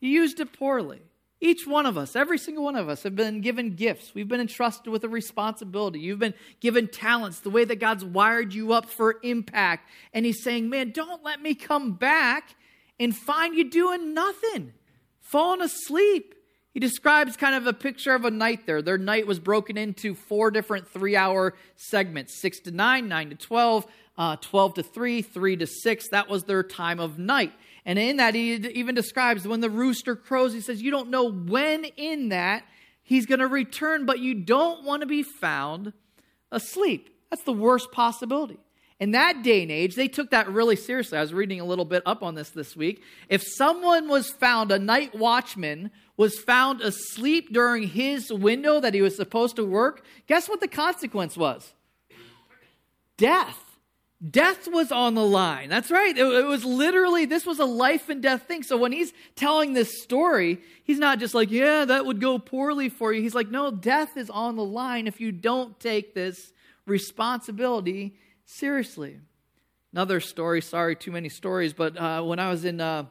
You 0.00 0.08
used 0.08 0.40
it 0.40 0.54
poorly. 0.54 1.02
Each 1.42 1.66
one 1.66 1.86
of 1.86 1.96
us, 1.96 2.14
every 2.14 2.36
single 2.36 2.64
one 2.64 2.76
of 2.76 2.90
us, 2.90 3.02
have 3.02 3.16
been 3.16 3.40
given 3.40 3.74
gifts. 3.74 4.14
We've 4.14 4.28
been 4.28 4.40
entrusted 4.40 4.92
with 4.92 5.04
a 5.04 5.08
responsibility. 5.08 5.98
You've 5.98 6.18
been 6.18 6.34
given 6.60 6.86
talents, 6.86 7.40
the 7.40 7.48
way 7.48 7.64
that 7.64 7.80
God's 7.80 8.04
wired 8.04 8.52
you 8.52 8.74
up 8.74 8.90
for 8.90 9.16
impact. 9.22 9.88
And 10.12 10.26
He's 10.26 10.42
saying, 10.42 10.68
Man, 10.68 10.90
don't 10.90 11.24
let 11.24 11.40
me 11.40 11.54
come 11.54 11.92
back 11.92 12.56
and 12.98 13.16
find 13.16 13.56
you 13.56 13.70
doing 13.70 14.12
nothing, 14.12 14.74
falling 15.20 15.62
asleep. 15.62 16.34
He 16.72 16.78
describes 16.78 17.36
kind 17.36 17.54
of 17.54 17.66
a 17.66 17.72
picture 17.72 18.14
of 18.14 18.24
a 18.24 18.30
night 18.30 18.66
there. 18.66 18.82
Their 18.82 18.98
night 18.98 19.26
was 19.26 19.40
broken 19.40 19.76
into 19.76 20.14
four 20.14 20.50
different 20.50 20.88
three 20.88 21.16
hour 21.16 21.54
segments 21.76 22.40
6 22.40 22.60
to 22.60 22.70
9, 22.70 23.08
9 23.08 23.30
to 23.30 23.36
12, 23.36 23.86
uh, 24.18 24.36
12 24.36 24.74
to 24.74 24.82
3, 24.82 25.22
3 25.22 25.56
to 25.56 25.66
6. 25.66 26.08
That 26.10 26.28
was 26.28 26.44
their 26.44 26.62
time 26.62 27.00
of 27.00 27.18
night. 27.18 27.52
And 27.84 27.98
in 27.98 28.18
that, 28.18 28.34
he 28.34 28.54
even 28.54 28.94
describes 28.94 29.46
when 29.46 29.60
the 29.60 29.70
rooster 29.70 30.14
crows, 30.14 30.52
he 30.52 30.60
says, 30.60 30.82
You 30.82 30.90
don't 30.90 31.10
know 31.10 31.30
when 31.30 31.84
in 31.84 32.28
that 32.28 32.64
he's 33.02 33.26
going 33.26 33.40
to 33.40 33.46
return, 33.46 34.06
but 34.06 34.18
you 34.20 34.34
don't 34.34 34.84
want 34.84 35.00
to 35.00 35.06
be 35.06 35.22
found 35.22 35.92
asleep. 36.52 37.16
That's 37.30 37.44
the 37.44 37.52
worst 37.52 37.92
possibility. 37.92 38.58
In 38.98 39.12
that 39.12 39.42
day 39.42 39.62
and 39.62 39.70
age, 39.70 39.94
they 39.94 40.08
took 40.08 40.30
that 40.30 40.50
really 40.50 40.76
seriously. 40.76 41.16
I 41.16 41.22
was 41.22 41.32
reading 41.32 41.58
a 41.58 41.64
little 41.64 41.86
bit 41.86 42.02
up 42.04 42.22
on 42.22 42.34
this 42.34 42.50
this 42.50 42.76
week. 42.76 43.02
If 43.30 43.42
someone 43.42 44.08
was 44.08 44.28
found, 44.28 44.70
a 44.70 44.78
night 44.78 45.14
watchman 45.14 45.90
was 46.18 46.38
found 46.38 46.82
asleep 46.82 47.50
during 47.50 47.84
his 47.84 48.30
window 48.30 48.78
that 48.78 48.92
he 48.92 49.00
was 49.00 49.16
supposed 49.16 49.56
to 49.56 49.64
work, 49.64 50.04
guess 50.26 50.50
what 50.50 50.60
the 50.60 50.68
consequence 50.68 51.34
was? 51.34 51.72
Death. 53.16 53.69
Death 54.28 54.68
was 54.68 54.92
on 54.92 55.14
the 55.14 55.24
line. 55.24 55.70
That's 55.70 55.90
right. 55.90 56.16
It, 56.16 56.26
it, 56.26 56.44
was 56.44 56.62
literally, 56.62 57.24
this 57.24 57.46
was 57.46 57.58
a 57.58 57.64
life 57.64 58.10
and 58.10 58.22
death 58.22 58.42
thing. 58.42 58.62
So 58.62 58.76
when 58.76 58.92
he's 58.92 59.14
telling 59.34 59.72
this 59.72 60.02
story, 60.02 60.58
he's 60.84 60.98
not 60.98 61.18
just 61.18 61.34
like, 61.34 61.50
yeah, 61.50 61.86
that 61.86 62.04
would 62.04 62.20
go 62.20 62.38
poorly 62.38 62.90
for 62.90 63.14
you. 63.14 63.22
He's 63.22 63.34
like, 63.34 63.48
no, 63.48 63.70
death 63.70 64.18
is 64.18 64.28
on 64.28 64.56
the 64.56 64.64
line 64.64 65.06
if 65.06 65.20
you 65.20 65.32
don't 65.32 65.78
take 65.80 66.14
this 66.14 66.52
responsibility 66.84 68.14
seriously. 68.44 69.20
Another 69.92 70.20
story, 70.20 70.60
sorry, 70.60 70.96
too 70.96 71.12
many 71.12 71.30
stories, 71.30 71.72
but 71.72 71.96
uh, 71.96 72.22
when 72.22 72.38
I 72.38 72.50
was 72.50 72.64
in. 72.64 72.80
Uh, 72.80 73.06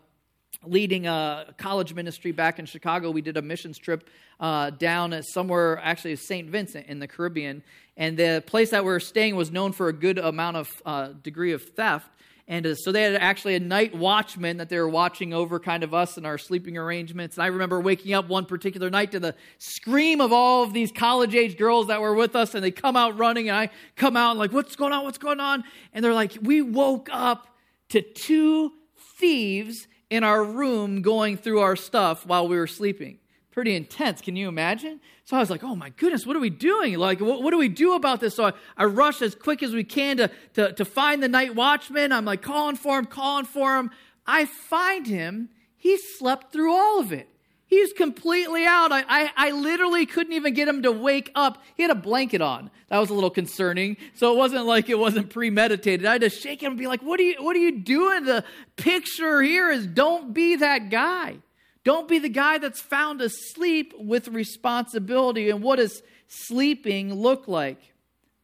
leading 0.65 1.08
a 1.08 1.54
college 1.58 1.93
ministry 1.93 2.32
back 2.32 2.60
in 2.60 2.65
Chicago. 2.65 3.12
We 3.12 3.22
did 3.22 3.38
a 3.38 3.41
missions 3.41 3.78
trip 3.78 4.10
uh, 4.39 4.69
down 4.71 5.13
at 5.13 5.25
somewhere, 5.25 5.80
actually, 5.84 6.15
St. 6.15 6.49
Vincent 6.49 6.88
in 6.88 6.99
the 6.99 7.08
Caribbean. 7.08 7.63
And 7.97 8.17
the 8.17 8.43
place 8.45 8.69
that 8.69 8.84
we 8.84 8.91
were 8.91 8.99
staying 8.99 9.36
was 9.36 9.52
known 9.52 9.73
for 9.73 9.89
a 9.89 9.93
good 9.93 10.17
amount 10.17 10.58
of 10.58 10.82
uh, 10.86 11.10
degree 11.21 11.52
of 11.52 11.63
theft. 11.63 12.10
And 12.47 12.65
uh, 12.65 12.75
so 12.75 12.91
they 12.91 13.04
had 13.04 13.15
actually 13.15 13.56
a 13.56 13.60
night 13.60 13.93
watchman 13.93 14.58
that 14.58 14.69
they 14.69 14.80
were 14.80 14.89
watching 14.89 15.34
over 15.34 15.60
kind 15.60 15.84
of 15.84 15.93
us 15.93 16.17
and 16.17 16.25
our 16.25 16.38
sleeping 16.38 16.78
arrangements. 16.78 17.36
And 17.36 17.43
I 17.43 17.47
remember 17.47 17.80
waking 17.80 18.13
up 18.13 18.28
one 18.28 18.45
particular 18.45 18.89
night 18.89 19.12
to 19.12 19.19
the 19.19 19.36
scream 19.60 20.21
of 20.21 20.34
all 20.34 20.63
of 20.63 20.73
these 20.73 20.91
college 20.91 21.36
age 21.36 21.58
girls 21.58 21.88
that 21.88 22.02
were 22.02 22.15
with 22.15 22.36
us. 22.36 22.56
And 22.56 22.63
they 22.63 22.71
come 22.71 22.95
out 22.95 23.17
running. 23.19 23.49
And 23.49 23.58
I 23.58 23.69
come 23.95 24.17
out 24.17 24.32
and 24.32 24.39
like, 24.39 24.52
what's 24.52 24.75
going 24.75 24.93
on? 24.93 25.04
What's 25.04 25.19
going 25.19 25.39
on? 25.39 25.63
And 25.93 26.04
they're 26.04 26.13
like, 26.13 26.38
we 26.41 26.62
woke 26.62 27.10
up 27.12 27.47
to 27.89 28.02
two 28.02 28.71
thieves 29.17 29.88
in 30.10 30.23
our 30.23 30.43
room 30.43 31.02
going 31.02 31.38
through 31.38 31.60
our 31.60 31.75
stuff 31.75 32.25
while 32.25 32.47
we 32.47 32.58
were 32.58 32.67
sleeping. 32.67 33.19
Pretty 33.51 33.75
intense. 33.75 34.21
Can 34.21 34.35
you 34.35 34.47
imagine? 34.47 34.99
So 35.25 35.35
I 35.35 35.39
was 35.39 35.49
like, 35.49 35.63
oh 35.63 35.75
my 35.75 35.89
goodness, 35.89 36.25
what 36.25 36.35
are 36.35 36.39
we 36.39 36.51
doing? 36.51 36.97
Like, 36.97 37.19
what, 37.19 37.41
what 37.41 37.51
do 37.51 37.57
we 37.57 37.67
do 37.67 37.93
about 37.93 38.19
this? 38.19 38.35
So 38.35 38.45
I, 38.45 38.53
I 38.77 38.85
rush 38.85 39.21
as 39.21 39.33
quick 39.33 39.63
as 39.63 39.73
we 39.73 39.83
can 39.83 40.17
to, 40.17 40.31
to, 40.53 40.73
to 40.73 40.85
find 40.85 41.23
the 41.23 41.27
night 41.27 41.55
watchman. 41.55 42.12
I'm 42.12 42.25
like 42.25 42.43
calling 42.43 42.75
for 42.75 42.99
him, 42.99 43.05
calling 43.05 43.45
for 43.45 43.77
him. 43.77 43.89
I 44.27 44.45
find 44.45 45.07
him. 45.07 45.49
He 45.75 45.97
slept 45.97 46.51
through 46.53 46.73
all 46.73 46.99
of 46.99 47.12
it. 47.12 47.27
He's 47.65 47.93
completely 47.93 48.65
out. 48.65 48.91
I, 48.91 49.03
I, 49.07 49.31
I, 49.38 49.51
literally 49.51 50.07
couldn't 50.07 50.33
even 50.33 50.55
get 50.55 50.67
him 50.67 50.81
to 50.83 50.91
wake 50.91 51.31
up. 51.35 51.62
He 51.75 51.83
had 51.83 51.91
a 51.91 51.95
blanket 51.95 52.41
on. 52.41 52.71
That 52.88 52.97
was 52.97 53.12
a 53.12 53.13
little 53.13 53.29
concerning. 53.29 53.97
So 54.15 54.33
it 54.33 54.38
wasn't 54.38 54.65
like 54.65 54.89
it 54.89 54.97
wasn't 54.97 55.29
premeditated. 55.29 56.03
I 56.03 56.13
had 56.13 56.21
to 56.21 56.31
shake 56.31 56.63
him 56.63 56.71
and 56.71 56.79
be 56.79 56.88
like, 56.88 57.03
what 57.03 57.19
are 57.19 57.23
you, 57.23 57.35
what 57.39 57.55
are 57.55 57.59
you 57.59 57.79
doing? 57.79 58.25
The 58.25 58.43
picture 58.75 59.43
here 59.43 59.69
is 59.69 59.85
don't 59.85 60.33
be 60.33 60.55
that 60.55 60.89
guy. 60.89 61.38
Don't 61.83 62.07
be 62.07 62.19
the 62.19 62.29
guy 62.29 62.57
that's 62.57 62.81
found 62.81 63.21
asleep 63.21 63.93
with 63.97 64.27
responsibility. 64.27 65.49
And 65.49 65.61
what 65.61 65.77
does 65.77 66.03
sleeping 66.27 67.13
look 67.13 67.47
like? 67.47 67.93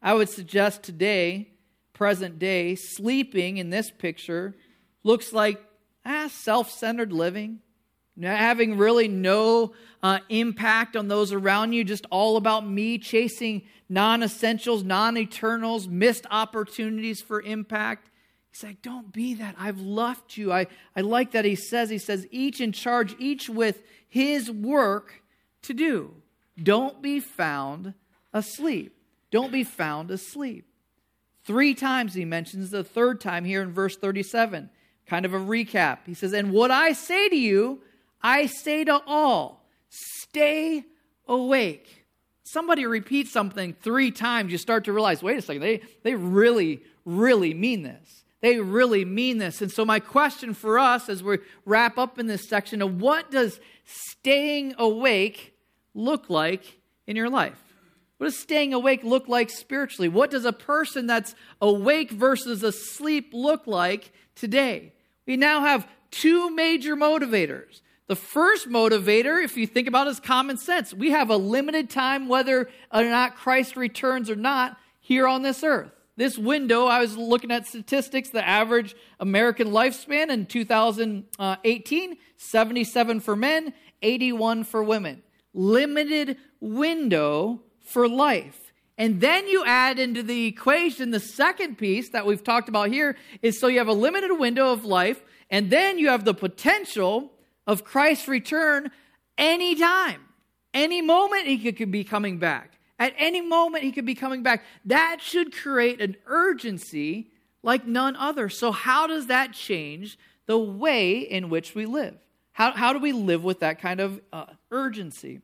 I 0.02 0.14
would 0.14 0.30
suggest 0.30 0.84
today, 0.84 1.50
present 1.94 2.40
day, 2.40 2.76
sleeping 2.76 3.58
in 3.58 3.70
this 3.70 3.92
picture 3.92 4.56
looks 5.04 5.34
like 5.34 5.62
ah, 6.06 6.28
self 6.28 6.72
centered 6.72 7.12
living 7.12 7.60
having 8.22 8.78
really 8.78 9.08
no 9.08 9.74
uh, 10.02 10.20
impact 10.30 10.96
on 10.96 11.08
those 11.08 11.34
around 11.34 11.74
you, 11.74 11.84
just 11.84 12.06
all 12.10 12.38
about 12.38 12.68
me, 12.68 12.98
chasing 12.98 13.64
non 13.90 14.24
essentials, 14.24 14.84
non 14.84 15.18
eternals, 15.18 15.88
missed 15.88 16.26
opportunities 16.32 17.22
for 17.22 17.42
impact. 17.42 18.10
He's 18.56 18.64
like, 18.64 18.82
don't 18.82 19.12
be 19.12 19.34
that. 19.34 19.56
I've 19.60 19.82
left 19.82 20.38
you. 20.38 20.54
I, 20.54 20.68
I 20.96 21.02
like 21.02 21.32
that 21.32 21.44
he 21.44 21.56
says, 21.56 21.90
he 21.90 21.98
says, 21.98 22.26
each 22.32 22.62
in 22.62 22.72
charge, 22.72 23.14
each 23.20 23.50
with 23.50 23.84
his 24.08 24.50
work 24.50 25.22
to 25.64 25.74
do. 25.74 26.14
Don't 26.64 27.02
be 27.02 27.20
found 27.20 27.96
asleep. 28.32 28.96
Don't 29.30 29.52
be 29.52 29.66
found 29.66 30.10
asleep. 30.10 30.66
Three 31.44 31.74
times 31.74 32.14
he 32.14 32.24
mentions 32.24 32.70
the 32.70 32.86
third 32.86 33.20
time 33.20 33.44
here 33.44 33.62
in 33.62 33.74
verse 33.74 33.98
37. 33.98 34.70
Kind 35.06 35.26
of 35.26 35.34
a 35.34 35.38
recap. 35.38 36.00
He 36.06 36.14
says, 36.14 36.32
And 36.32 36.54
what 36.54 36.72
I 36.72 36.94
say 36.94 37.28
to 37.28 37.36
you, 37.36 37.82
I 38.24 38.46
say 38.46 38.86
to 38.86 39.02
all, 39.06 39.66
stay 39.90 40.86
awake. 41.28 42.06
Somebody 42.44 42.86
repeats 42.86 43.34
something 43.34 43.74
three 43.82 44.12
times, 44.12 44.54
you 44.54 44.58
start 44.58 44.86
to 44.86 44.94
realize, 44.94 45.22
wait 45.22 45.38
a 45.38 45.42
second, 45.42 45.62
they, 45.62 45.82
they 46.04 46.16
really, 46.16 46.84
really 47.04 47.54
mean 47.54 47.84
this. 47.84 48.22
They 48.42 48.60
really 48.60 49.06
mean 49.06 49.38
this. 49.38 49.62
And 49.62 49.72
so, 49.72 49.86
my 49.86 50.00
question 50.00 50.54
for 50.54 50.78
us 50.78 51.10
as 51.10 51.24
we 51.24 51.40
wrap 51.66 51.98
up 51.98 52.20
in 52.20 52.28
this 52.28 52.48
section 52.48 52.82
of 52.82 53.02
what 53.02 53.32
does 53.32 53.60
staying 53.86 54.76
awake 54.78 55.54
look 55.94 56.30
like 56.30 56.80
in 57.08 57.16
your 57.16 57.30
life? 57.30 57.62
What 58.18 58.28
does 58.28 58.40
staying 58.40 58.74
awake 58.74 59.04
look 59.04 59.28
like 59.28 59.50
spiritually? 59.50 60.10
What 60.10 60.32
does 60.32 60.46
a 60.46 60.54
person 60.54 61.08
that's 61.08 61.36
awake 61.62 62.12
versus 62.12 62.64
asleep 62.64 63.32
look 63.34 63.68
like 63.68 64.12
today? 64.36 64.94
We 65.26 65.38
now 65.38 65.62
have 65.62 65.88
two 66.12 66.50
major 66.50 66.96
motivators 66.96 67.82
the 68.08 68.16
first 68.16 68.70
motivator, 68.70 69.44
if 69.44 69.58
you 69.58 69.66
think 69.66 69.88
about 69.88 70.06
it, 70.08 70.12
is 70.12 70.20
common 70.20 70.58
sense. 70.58 70.94
We 70.94 71.12
have 71.12 71.32
a 71.32 71.38
limited 71.38 71.90
time, 71.90 72.28
whether 72.28 72.70
or 72.94 73.04
not 73.04 73.36
Christ 73.36 73.76
returns 73.76 74.30
or 74.30 74.36
not, 74.36 74.78
here 75.00 75.28
on 75.28 75.42
this 75.42 75.64
earth. 75.64 75.92
This 76.18 76.38
window, 76.38 76.86
I 76.86 77.00
was 77.00 77.18
looking 77.18 77.52
at 77.52 77.68
statistics, 77.68 78.30
the 78.30 78.46
average 78.46 78.96
American 79.20 79.70
lifespan 79.70 80.30
in 80.30 80.46
2018 80.46 82.18
77 82.38 83.20
for 83.20 83.36
men, 83.36 83.74
81 84.02 84.64
for 84.64 84.84
women. 84.84 85.24
Limited 85.54 86.38
window 86.60 87.62
for 87.82 88.08
life. 88.08 88.74
And 88.98 89.20
then 89.20 89.48
you 89.48 89.64
add 89.66 90.00
into 90.00 90.24
the 90.24 90.46
equation 90.46 91.12
the 91.12 91.20
second 91.20 91.78
piece 91.78 92.10
that 92.10 92.26
we've 92.26 92.44
talked 92.44 92.70
about 92.70 92.90
here 92.90 93.18
is 93.42 93.60
so 93.60 93.68
you 93.68 93.80
have 93.80 93.90
a 93.90 93.94
limited 93.94 94.34
window 94.34 94.72
of 94.72 94.86
life, 94.86 95.22
and 95.50 95.70
then 95.70 96.00
you 96.00 96.10
have 96.10 96.24
the 96.24 96.34
potential 96.34 97.34
of 97.68 97.84
Christ's 97.84 98.30
return 98.30 98.92
anytime. 99.38 100.22
Any 100.74 101.02
moment 101.02 101.48
he 101.48 101.72
could 101.74 101.92
be 101.92 102.04
coming 102.06 102.38
back. 102.38 102.75
At 102.98 103.14
any 103.18 103.42
moment 103.42 103.84
he 103.84 103.92
could 103.92 104.06
be 104.06 104.16
coming 104.16 104.44
back. 104.44 104.64
That 104.86 105.18
should 105.22 105.54
create 105.54 106.02
an 106.02 106.16
urgency 106.26 107.32
like 107.62 107.86
none 107.86 108.16
other. 108.16 108.48
So, 108.48 108.72
how 108.72 109.08
does 109.08 109.28
that 109.28 109.54
change 109.54 110.18
the 110.46 110.58
way 110.58 111.20
in 111.20 111.50
which 111.50 111.76
we 111.76 111.86
live? 111.86 112.16
How, 112.54 112.72
how 112.72 112.94
do 112.94 113.00
we 113.00 113.12
live 113.12 113.44
with 113.44 113.60
that 113.60 113.82
kind 113.82 114.00
of 114.00 114.22
uh, 114.32 114.46
urgency? 114.72 115.42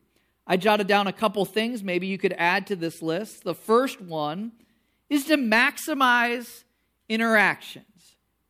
I 0.48 0.58
jotted 0.58 0.88
down 0.88 1.08
a 1.08 1.14
couple 1.14 1.44
things 1.46 1.84
maybe 1.84 2.08
you 2.08 2.18
could 2.18 2.34
add 2.38 2.68
to 2.68 2.76
this 2.76 3.02
list. 3.02 3.44
The 3.44 3.56
first 3.56 4.00
one 4.02 4.54
is 5.10 5.26
to 5.26 5.36
maximize 5.36 6.64
interactions. 7.10 7.86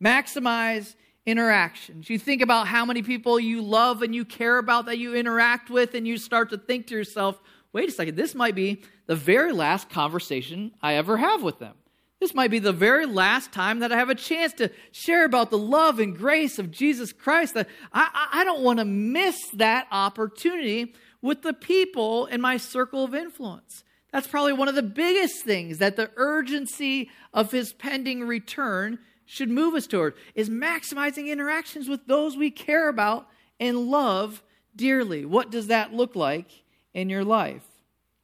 Maximize 0.03 0.95
interactions. 1.25 2.09
You 2.09 2.19
think 2.19 2.41
about 2.41 2.67
how 2.67 2.85
many 2.85 3.01
people 3.01 3.39
you 3.39 3.61
love 3.61 4.01
and 4.01 4.13
you 4.13 4.25
care 4.25 4.57
about 4.57 4.85
that 4.85 4.97
you 4.97 5.15
interact 5.15 5.69
with, 5.69 5.95
and 5.95 6.07
you 6.07 6.17
start 6.17 6.49
to 6.51 6.57
think 6.57 6.87
to 6.87 6.95
yourself, 6.95 7.41
wait 7.73 7.89
a 7.89 7.91
second, 7.91 8.15
this 8.15 8.35
might 8.35 8.55
be 8.55 8.83
the 9.07 9.15
very 9.15 9.53
last 9.53 9.89
conversation 9.89 10.71
I 10.81 10.95
ever 10.95 11.17
have 11.17 11.43
with 11.43 11.59
them. 11.59 11.75
This 12.19 12.35
might 12.35 12.51
be 12.51 12.59
the 12.59 12.71
very 12.71 13.07
last 13.07 13.51
time 13.51 13.79
that 13.79 13.91
I 13.91 13.97
have 13.97 14.11
a 14.11 14.15
chance 14.15 14.53
to 14.53 14.69
share 14.91 15.25
about 15.25 15.49
the 15.49 15.57
love 15.57 15.99
and 15.99 16.15
grace 16.15 16.59
of 16.59 16.69
Jesus 16.69 17.11
Christ. 17.11 17.57
I, 17.57 18.29
I 18.31 18.43
don't 18.43 18.61
want 18.61 18.77
to 18.77 18.85
miss 18.85 19.49
that 19.55 19.87
opportunity 19.91 20.93
with 21.23 21.41
the 21.41 21.53
people 21.53 22.27
in 22.27 22.39
my 22.39 22.57
circle 22.57 23.03
of 23.03 23.15
influence. 23.15 23.83
That's 24.13 24.27
probably 24.27 24.53
one 24.53 24.67
of 24.67 24.75
the 24.75 24.83
biggest 24.83 25.43
things 25.43 25.79
that 25.79 25.95
the 25.95 26.11
urgency 26.15 27.09
of 27.33 27.51
his 27.51 27.73
pending 27.73 28.21
return 28.27 28.99
should 29.25 29.49
move 29.49 29.73
us 29.73 29.87
toward 29.87 30.13
is 30.35 30.49
maximizing 30.49 31.27
interactions 31.27 31.87
with 31.87 32.05
those 32.05 32.37
we 32.37 32.51
care 32.51 32.87
about 32.87 33.27
and 33.59 33.87
love 33.87 34.43
dearly. 34.75 35.25
What 35.25 35.49
does 35.49 35.67
that 35.67 35.93
look 35.93 36.15
like 36.15 36.60
in 36.93 37.09
your 37.09 37.23
life? 37.23 37.63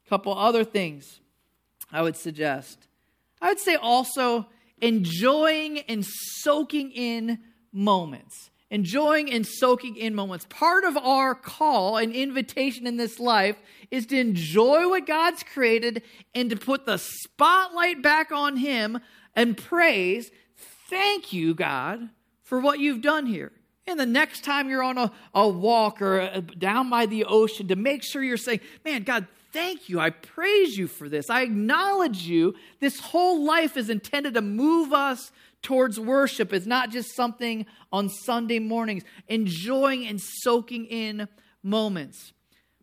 A 0.06 0.08
couple 0.08 0.36
other 0.36 0.64
things 0.64 1.20
I 1.92 2.02
would 2.02 2.16
suggest. 2.16 2.86
I 3.40 3.48
would 3.48 3.60
say 3.60 3.76
also 3.76 4.46
enjoying 4.80 5.80
and 5.80 6.04
soaking 6.04 6.92
in 6.92 7.38
moments. 7.72 8.50
Enjoying 8.70 9.32
and 9.32 9.46
soaking 9.46 9.96
in 9.96 10.14
moments. 10.14 10.46
Part 10.50 10.84
of 10.84 10.96
our 10.96 11.34
call 11.34 11.96
and 11.96 12.12
invitation 12.12 12.86
in 12.86 12.98
this 12.98 13.18
life 13.18 13.56
is 13.90 14.04
to 14.06 14.18
enjoy 14.18 14.88
what 14.88 15.06
God's 15.06 15.42
created 15.42 16.02
and 16.34 16.50
to 16.50 16.56
put 16.56 16.84
the 16.84 16.98
spotlight 16.98 18.02
back 18.02 18.30
on 18.30 18.58
Him 18.58 19.00
and 19.34 19.56
praise 19.56 20.30
Thank 20.88 21.34
you, 21.34 21.54
God, 21.54 22.08
for 22.42 22.60
what 22.60 22.78
you've 22.78 23.02
done 23.02 23.26
here. 23.26 23.52
And 23.88 23.98
the 23.98 24.06
next 24.06 24.44
time 24.44 24.68
you're 24.68 24.82
on 24.82 24.98
a, 24.98 25.10
a 25.34 25.48
walk 25.48 26.02
or 26.02 26.20
a, 26.20 26.42
down 26.42 26.90
by 26.90 27.06
the 27.06 27.24
ocean, 27.24 27.68
to 27.68 27.76
make 27.76 28.04
sure 28.04 28.22
you're 28.22 28.36
saying, 28.36 28.60
Man, 28.84 29.02
God, 29.02 29.26
thank 29.52 29.88
you. 29.88 29.98
I 29.98 30.10
praise 30.10 30.76
you 30.76 30.86
for 30.86 31.08
this. 31.08 31.30
I 31.30 31.40
acknowledge 31.40 32.22
you. 32.22 32.54
This 32.80 33.00
whole 33.00 33.44
life 33.44 33.78
is 33.78 33.88
intended 33.88 34.34
to 34.34 34.42
move 34.42 34.92
us 34.92 35.32
towards 35.62 35.98
worship. 35.98 36.52
It's 36.52 36.66
not 36.66 36.90
just 36.90 37.16
something 37.16 37.64
on 37.90 38.10
Sunday 38.10 38.58
mornings, 38.58 39.04
enjoying 39.26 40.06
and 40.06 40.20
soaking 40.20 40.84
in 40.84 41.26
moments. 41.62 42.34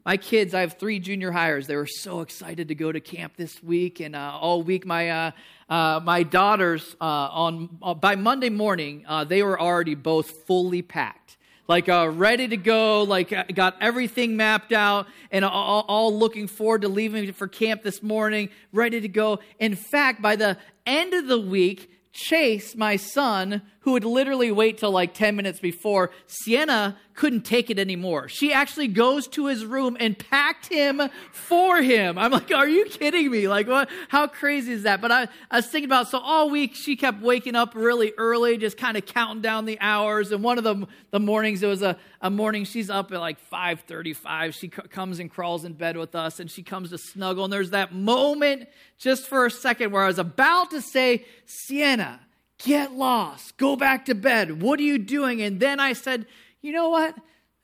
My 0.05 0.17
kids, 0.17 0.53
I 0.53 0.61
have 0.61 0.73
three 0.73 0.99
junior 0.99 1.31
highers. 1.31 1.65
They 1.65 1.75
were 1.75 1.87
so 1.87 2.21
excited 2.21 2.67
to 2.67 2.75
go 2.75 2.91
to 2.91 2.99
camp 2.99 3.37
this 3.37 3.63
week, 3.63 3.99
and 3.99 4.15
uh, 4.15 4.37
all 4.39 4.61
week 4.61 4.85
my 4.85 5.09
uh, 5.09 5.31
uh, 5.67 5.99
my 6.03 6.21
daughters 6.21 6.95
uh, 7.01 7.03
on 7.03 7.79
uh, 7.81 7.95
by 7.95 8.15
Monday 8.15 8.51
morning 8.51 9.03
uh, 9.07 9.23
they 9.23 9.41
were 9.41 9.59
already 9.59 9.95
both 9.95 10.29
fully 10.45 10.83
packed, 10.83 11.37
like 11.67 11.87
ready 11.87 12.47
to 12.47 12.55
go, 12.55 13.01
like 13.01 13.33
got 13.55 13.77
everything 13.81 14.37
mapped 14.37 14.71
out, 14.71 15.07
and 15.31 15.43
all, 15.43 15.83
all 15.87 16.15
looking 16.15 16.45
forward 16.45 16.83
to 16.83 16.87
leaving 16.87 17.33
for 17.33 17.47
camp 17.47 17.81
this 17.81 18.03
morning, 18.03 18.49
ready 18.71 19.01
to 19.01 19.07
go. 19.07 19.39
In 19.57 19.73
fact, 19.73 20.21
by 20.21 20.35
the 20.35 20.59
end 20.85 21.15
of 21.15 21.25
the 21.25 21.39
week, 21.39 21.89
Chase, 22.13 22.75
my 22.75 22.95
son, 22.95 23.63
who 23.85 23.91
would 23.91 24.03
literally 24.03 24.51
wait 24.51 24.79
till 24.79 24.89
like 24.89 25.13
10 25.13 25.35
minutes 25.35 25.59
before, 25.59 26.09
Sienna 26.25 26.97
couldn't 27.13 27.45
take 27.45 27.69
it 27.69 27.77
anymore. 27.77 28.27
She 28.27 28.51
actually 28.51 28.87
goes 28.87 29.27
to 29.27 29.45
his 29.45 29.63
room 29.63 29.95
and 29.99 30.17
packed 30.17 30.65
him 30.65 30.99
for 31.31 31.83
him. 31.83 32.17
I'm 32.17 32.31
like, 32.31 32.51
are 32.51 32.67
you 32.67 32.85
kidding 32.85 33.29
me? 33.29 33.47
Like, 33.47 33.67
what? 33.67 33.87
How 34.09 34.25
crazy 34.25 34.73
is 34.73 34.83
that? 34.83 35.01
But 35.01 35.11
I, 35.11 35.27
I 35.51 35.57
was 35.57 35.67
thinking 35.67 35.87
about, 35.87 36.07
so 36.07 36.17
all 36.17 36.49
week 36.49 36.73
she 36.73 36.95
kept 36.95 37.21
waking 37.21 37.55
up 37.55 37.75
really 37.75 38.11
early, 38.17 38.57
just 38.57 38.75
kind 38.75 38.97
of 38.97 39.05
counting 39.05 39.43
down 39.43 39.65
the 39.65 39.79
hours. 39.79 40.31
And 40.31 40.43
one 40.43 40.57
of 40.57 40.63
the, 40.63 40.87
the 41.11 41.19
mornings, 41.19 41.61
it 41.61 41.67
was 41.67 41.83
a, 41.83 41.95
a 42.21 42.31
morning, 42.31 42.65
she's 42.65 42.89
up 42.89 43.11
at 43.11 43.19
like 43.19 43.37
5.35. 43.51 44.53
She 44.55 44.61
c- 44.61 44.69
comes 44.89 45.19
and 45.19 45.29
crawls 45.29 45.63
in 45.63 45.73
bed 45.73 45.95
with 45.95 46.15
us 46.15 46.39
and 46.39 46.49
she 46.49 46.63
comes 46.63 46.89
to 46.89 46.97
snuggle. 46.97 47.43
And 47.43 47.53
there's 47.53 47.69
that 47.69 47.93
moment 47.93 48.67
just 48.97 49.27
for 49.27 49.45
a 49.45 49.51
second 49.51 49.91
where 49.91 50.01
I 50.01 50.07
was 50.07 50.17
about 50.17 50.71
to 50.71 50.81
say, 50.81 51.23
Sienna, 51.45 52.19
Get 52.63 52.93
lost. 52.93 53.57
Go 53.57 53.75
back 53.75 54.05
to 54.05 54.15
bed. 54.15 54.61
What 54.61 54.79
are 54.79 54.83
you 54.83 54.97
doing? 54.97 55.41
And 55.41 55.59
then 55.59 55.79
I 55.79 55.93
said, 55.93 56.25
You 56.61 56.71
know 56.71 56.89
what? 56.89 57.15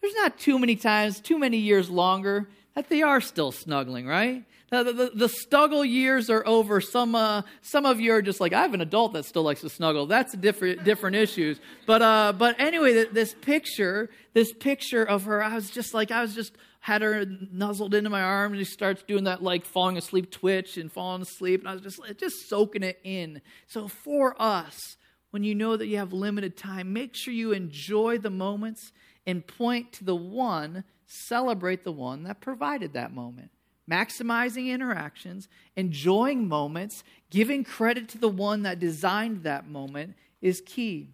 There's 0.01 0.15
not 0.15 0.39
too 0.39 0.57
many 0.57 0.75
times, 0.75 1.19
too 1.19 1.37
many 1.37 1.57
years 1.57 1.89
longer 1.89 2.49
that 2.75 2.89
they 2.89 3.01
are 3.01 3.21
still 3.21 3.51
snuggling, 3.51 4.07
right? 4.07 4.43
The, 4.71 4.83
the, 4.83 5.11
the 5.13 5.27
snuggle 5.27 5.83
years 5.83 6.29
are 6.29 6.47
over. 6.47 6.79
Some, 6.79 7.13
uh, 7.13 7.41
some 7.61 7.85
of 7.85 7.99
you 7.99 8.13
are 8.13 8.21
just 8.21 8.39
like, 8.39 8.53
I 8.53 8.61
have 8.61 8.73
an 8.73 8.79
adult 8.79 9.11
that 9.13 9.25
still 9.25 9.43
likes 9.43 9.59
to 9.61 9.69
snuggle. 9.69 10.05
That's 10.05 10.33
different, 10.33 10.85
different 10.85 11.17
issues. 11.17 11.59
But, 11.85 12.01
uh, 12.01 12.33
but 12.37 12.57
anyway, 12.57 13.05
this 13.11 13.35
picture, 13.41 14.09
this 14.33 14.53
picture 14.53 15.03
of 15.03 15.25
her, 15.25 15.43
I 15.43 15.55
was 15.55 15.69
just 15.69 15.93
like, 15.93 16.09
I 16.09 16.21
was 16.21 16.33
just 16.33 16.53
had 16.81 17.01
her 17.03 17.25
nuzzled 17.51 17.93
into 17.93 18.09
my 18.09 18.21
arm, 18.21 18.53
and 18.53 18.59
she 18.59 18.71
starts 18.71 19.03
doing 19.03 19.23
that 19.25 19.43
like 19.43 19.65
falling 19.65 19.97
asleep 19.97 20.31
twitch 20.31 20.77
and 20.77 20.91
falling 20.91 21.21
asleep. 21.21 21.61
And 21.61 21.69
I 21.69 21.73
was 21.73 21.81
just, 21.81 22.01
just 22.17 22.49
soaking 22.49 22.83
it 22.83 22.99
in. 23.03 23.41
So 23.67 23.87
for 23.87 24.35
us, 24.41 24.97
when 25.29 25.43
you 25.43 25.55
know 25.55 25.77
that 25.77 25.87
you 25.87 25.97
have 25.97 26.11
limited 26.11 26.57
time, 26.57 26.91
make 26.91 27.15
sure 27.15 27.33
you 27.33 27.51
enjoy 27.51 28.17
the 28.17 28.31
moments 28.31 28.91
and 29.27 29.45
point 29.45 29.93
to 29.93 30.03
the 30.03 30.15
one, 30.15 30.83
celebrate 31.05 31.83
the 31.83 31.91
one 31.91 32.23
that 32.23 32.41
provided 32.41 32.93
that 32.93 33.13
moment 33.13 33.51
maximizing 33.89 34.69
interactions, 34.69 35.49
enjoying 35.75 36.47
moments, 36.47 37.03
giving 37.29 37.63
credit 37.63 38.07
to 38.07 38.17
the 38.17 38.29
one 38.29 38.61
that 38.61 38.79
designed 38.79 39.43
that 39.43 39.67
moment 39.67 40.15
is 40.41 40.61
key. 40.65 41.09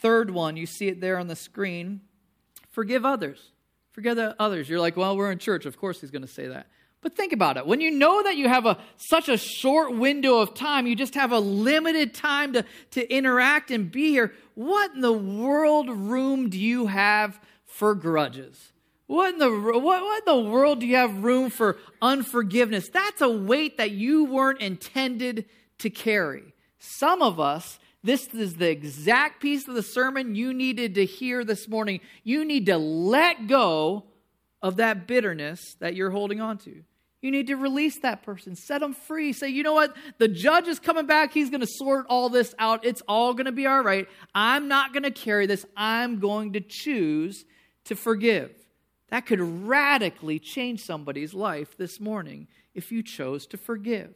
Third 0.00 0.30
one, 0.30 0.56
you 0.56 0.66
see 0.66 0.88
it 0.88 1.00
there 1.00 1.16
on 1.16 1.28
the 1.28 1.36
screen 1.36 2.00
forgive 2.70 3.04
others. 3.04 3.50
Forgive 3.92 4.18
others. 4.38 4.68
You're 4.68 4.80
like, 4.80 4.96
well, 4.96 5.16
we're 5.16 5.32
in 5.32 5.38
church. 5.38 5.66
Of 5.66 5.78
course, 5.78 6.00
he's 6.00 6.10
going 6.10 6.22
to 6.22 6.28
say 6.28 6.48
that. 6.48 6.66
But 7.00 7.16
think 7.16 7.32
about 7.32 7.56
it. 7.56 7.66
When 7.66 7.80
you 7.80 7.90
know 7.92 8.22
that 8.22 8.36
you 8.36 8.48
have 8.48 8.66
a, 8.66 8.78
such 8.96 9.28
a 9.28 9.36
short 9.36 9.96
window 9.96 10.38
of 10.38 10.54
time, 10.54 10.86
you 10.86 10.96
just 10.96 11.14
have 11.14 11.30
a 11.30 11.38
limited 11.38 12.12
time 12.12 12.52
to, 12.54 12.64
to 12.92 13.14
interact 13.14 13.70
and 13.70 13.90
be 13.90 14.10
here, 14.10 14.32
what 14.54 14.94
in 14.94 15.00
the 15.00 15.12
world 15.12 15.88
room 15.88 16.50
do 16.50 16.58
you 16.58 16.86
have 16.86 17.38
for 17.64 17.94
grudges? 17.94 18.72
What 19.06 19.32
in, 19.32 19.38
the, 19.38 19.48
what, 19.50 19.82
what 19.82 20.18
in 20.18 20.24
the 20.26 20.50
world 20.50 20.80
do 20.80 20.86
you 20.86 20.96
have 20.96 21.22
room 21.22 21.50
for 21.50 21.78
unforgiveness? 22.02 22.88
That's 22.92 23.20
a 23.20 23.28
weight 23.28 23.78
that 23.78 23.92
you 23.92 24.24
weren't 24.24 24.60
intended 24.60 25.46
to 25.78 25.90
carry. 25.90 26.52
Some 26.80 27.22
of 27.22 27.38
us, 27.38 27.78
this 28.02 28.28
is 28.28 28.54
the 28.54 28.70
exact 28.70 29.42
piece 29.42 29.66
of 29.66 29.74
the 29.74 29.82
sermon 29.82 30.34
you 30.34 30.54
needed 30.54 30.94
to 30.94 31.04
hear 31.04 31.44
this 31.44 31.68
morning. 31.68 32.00
You 32.22 32.44
need 32.44 32.66
to 32.66 32.78
let 32.78 33.48
go 33.48 34.04
of 34.62 34.76
that 34.76 35.06
bitterness 35.06 35.60
that 35.80 35.94
you're 35.94 36.10
holding 36.10 36.40
on 36.40 36.58
to. 36.58 36.82
You 37.20 37.32
need 37.32 37.48
to 37.48 37.56
release 37.56 37.98
that 38.00 38.22
person, 38.22 38.54
set 38.54 38.80
them 38.80 38.94
free. 38.94 39.32
Say, 39.32 39.48
you 39.48 39.64
know 39.64 39.72
what? 39.72 39.96
The 40.18 40.28
judge 40.28 40.68
is 40.68 40.78
coming 40.78 41.06
back. 41.06 41.32
He's 41.32 41.50
going 41.50 41.60
to 41.60 41.66
sort 41.66 42.06
all 42.08 42.28
this 42.28 42.54
out. 42.60 42.84
It's 42.84 43.02
all 43.08 43.34
going 43.34 43.46
to 43.46 43.52
be 43.52 43.66
all 43.66 43.82
right. 43.82 44.08
I'm 44.34 44.68
not 44.68 44.92
going 44.92 45.02
to 45.02 45.10
carry 45.10 45.46
this. 45.46 45.66
I'm 45.76 46.20
going 46.20 46.52
to 46.52 46.60
choose 46.60 47.44
to 47.86 47.96
forgive. 47.96 48.52
That 49.08 49.26
could 49.26 49.40
radically 49.40 50.38
change 50.38 50.84
somebody's 50.84 51.34
life 51.34 51.76
this 51.76 51.98
morning 51.98 52.46
if 52.72 52.92
you 52.92 53.02
chose 53.02 53.46
to 53.48 53.56
forgive. 53.56 54.14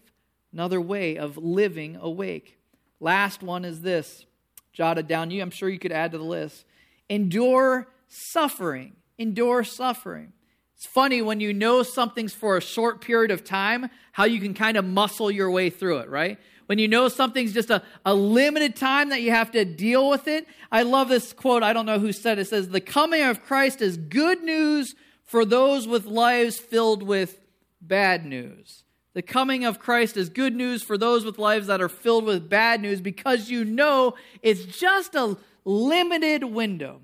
Another 0.52 0.80
way 0.80 1.16
of 1.16 1.36
living 1.36 1.96
awake. 1.96 2.58
Last 3.02 3.42
one 3.42 3.64
is 3.64 3.80
this 3.80 4.24
jotted 4.72 5.08
down 5.08 5.32
you. 5.32 5.42
I'm 5.42 5.50
sure 5.50 5.68
you 5.68 5.78
could 5.78 5.92
add 5.92 6.12
to 6.12 6.18
the 6.18 6.24
list. 6.24 6.64
Endure 7.10 7.88
suffering. 8.06 8.94
Endure 9.18 9.64
suffering. 9.64 10.32
It's 10.76 10.86
funny 10.86 11.20
when 11.20 11.40
you 11.40 11.52
know 11.52 11.82
something's 11.82 12.32
for 12.32 12.56
a 12.56 12.60
short 12.60 13.00
period 13.00 13.32
of 13.32 13.44
time, 13.44 13.90
how 14.12 14.24
you 14.24 14.40
can 14.40 14.54
kind 14.54 14.76
of 14.76 14.84
muscle 14.84 15.30
your 15.30 15.50
way 15.50 15.68
through 15.68 15.98
it, 15.98 16.08
right? 16.08 16.38
when 16.66 16.78
you 16.78 16.88
know 16.88 17.08
something's 17.08 17.52
just 17.52 17.70
a, 17.70 17.82
a 18.06 18.14
limited 18.14 18.74
time 18.76 19.10
that 19.10 19.20
you 19.20 19.30
have 19.30 19.50
to 19.50 19.62
deal 19.62 20.08
with 20.08 20.26
it. 20.26 20.46
I 20.70 20.84
love 20.84 21.08
this 21.08 21.34
quote. 21.34 21.62
I 21.62 21.74
don't 21.74 21.84
know 21.84 21.98
who 21.98 22.12
said 22.12 22.38
it. 22.38 22.42
It 22.42 22.48
says, 22.48 22.68
The 22.68 22.80
coming 22.80 23.22
of 23.22 23.42
Christ 23.42 23.82
is 23.82 23.98
good 23.98 24.42
news 24.42 24.94
for 25.22 25.44
those 25.44 25.86
with 25.86 26.06
lives 26.06 26.58
filled 26.58 27.02
with 27.02 27.40
bad 27.82 28.24
news. 28.24 28.84
The 29.14 29.22
coming 29.22 29.64
of 29.64 29.78
Christ 29.78 30.16
is 30.16 30.28
good 30.28 30.54
news 30.54 30.82
for 30.82 30.96
those 30.96 31.24
with 31.24 31.38
lives 31.38 31.66
that 31.66 31.82
are 31.82 31.88
filled 31.88 32.24
with 32.24 32.48
bad 32.48 32.80
news 32.80 33.00
because 33.00 33.50
you 33.50 33.64
know 33.64 34.14
it's 34.42 34.64
just 34.64 35.14
a 35.14 35.36
limited 35.64 36.44
window. 36.44 37.00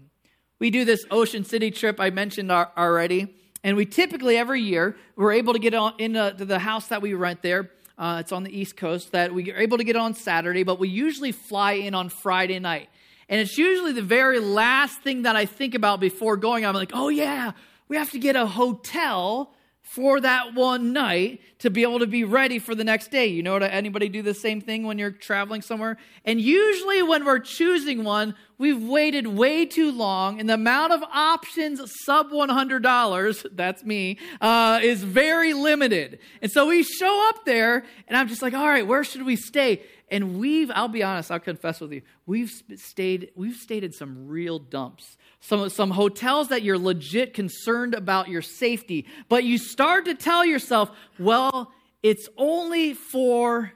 We 0.59 0.71
do 0.71 0.85
this 0.85 1.05
Ocean 1.11 1.45
City 1.45 1.71
trip 1.71 2.01
I 2.01 2.11
mentioned 2.11 2.51
already, 2.51 3.35
and 3.63 3.77
we 3.77 3.87
typically 3.87 4.37
every 4.37 4.63
year 4.63 4.97
we're 5.17 5.33
able 5.33 5.53
to 5.53 5.59
get 5.59 5.75
into 5.99 6.45
the 6.45 6.59
house 6.59 6.89
that 6.89 7.03
we 7.03 7.15
rent 7.15 7.43
there 7.43 7.71
uh, 7.99 8.19
it's 8.21 8.31
on 8.31 8.45
the 8.45 8.57
East 8.57 8.77
Coast 8.77 9.13
that 9.13 9.35
we 9.35 9.53
are 9.53 9.57
able 9.57 9.77
to 9.79 9.85
get 9.85 9.97
on 9.97 10.15
Saturday, 10.15 10.63
but 10.63 10.79
we 10.79 10.89
usually 10.89 11.33
fly 11.33 11.73
in 11.73 11.95
on 11.95 12.09
Friday 12.09 12.61
night. 12.61 12.89
And 13.29 13.41
it's 13.41 13.59
usually 13.59 13.93
the 13.93 14.03
very 14.03 14.39
last 14.39 15.01
thing 15.03 15.23
that 15.23 15.35
I 15.35 15.47
think 15.47 15.75
about 15.75 15.99
before 15.99 16.37
going. 16.37 16.65
I'm 16.65 16.75
like, 16.75 16.93
oh, 16.95 17.09
yeah, 17.09 17.53
we 17.89 17.97
have 17.97 18.11
to 18.13 18.19
get 18.19 18.37
a 18.37 18.47
hotel 18.47 19.53
for 19.89 20.21
that 20.21 20.55
one 20.55 20.93
night 20.93 21.41
to 21.59 21.71
be 21.71 21.83
able 21.83 21.99
to 21.99 22.07
be 22.07 22.23
ready 22.23 22.59
for 22.59 22.75
the 22.75 22.85
next 22.85 23.11
day. 23.11 23.27
You 23.27 23.43
know, 23.43 23.57
anybody 23.57 24.11
do 24.11 24.21
the 24.21 24.35
same 24.35 24.61
thing 24.61 24.85
when 24.85 24.99
you're 24.99 25.11
traveling 25.11 25.63
somewhere? 25.63 25.97
And 26.27 26.39
usually 26.39 27.03
when 27.03 27.25
we're 27.25 27.39
choosing 27.39 28.05
one, 28.05 28.35
we've 28.59 28.83
waited 28.83 29.27
way 29.27 29.65
too 29.65 29.91
long, 29.91 30.41
and 30.41 30.49
the 30.49 30.55
amount 30.55 30.93
of 30.93 31.03
options 31.05 31.81
sub 32.05 32.31
$100, 32.31 33.47
that's 33.53 33.83
me, 33.83 34.19
uh, 34.43 34.79
is 34.83 35.03
very 35.03 35.55
limited. 35.55 36.19
And 36.43 36.53
so 36.53 36.67
we 36.67 36.83
show 36.83 37.29
up 37.31 37.47
there, 37.47 37.85
and 38.09 38.17
I'm 38.17 38.29
just 38.29 38.43
like, 38.43 38.53
all 38.53 38.69
right, 38.69 38.87
where 38.87 39.05
should 39.05 39.25
we 39.25 39.37
stay? 39.37 39.83
And 40.11 40.39
we've, 40.39 40.71
I'll 40.75 40.89
be 40.89 41.03
honest, 41.03 41.31
I'll 41.31 41.41
confess 41.41 41.81
with 41.81 41.93
you, 41.93 42.03
we've 42.27 42.51
stayed, 42.77 43.31
we've 43.35 43.57
stayed 43.57 43.85
in 43.85 43.93
some 43.93 44.27
real 44.27 44.59
dumps 44.59 45.17
some, 45.41 45.69
some 45.69 45.91
hotels 45.91 46.49
that 46.49 46.63
you're 46.63 46.79
legit 46.79 47.35
concerned 47.35 47.95
about 47.95 48.29
your 48.29 48.43
safety, 48.43 49.07
but 49.29 49.45
you 49.45 49.59
start 49.59 50.05
to 50.07 50.15
tell 50.15 50.45
yourself, 50.45 50.91
well, 51.19 51.73
it's 52.03 52.29
only 52.37 52.95
for 52.95 53.73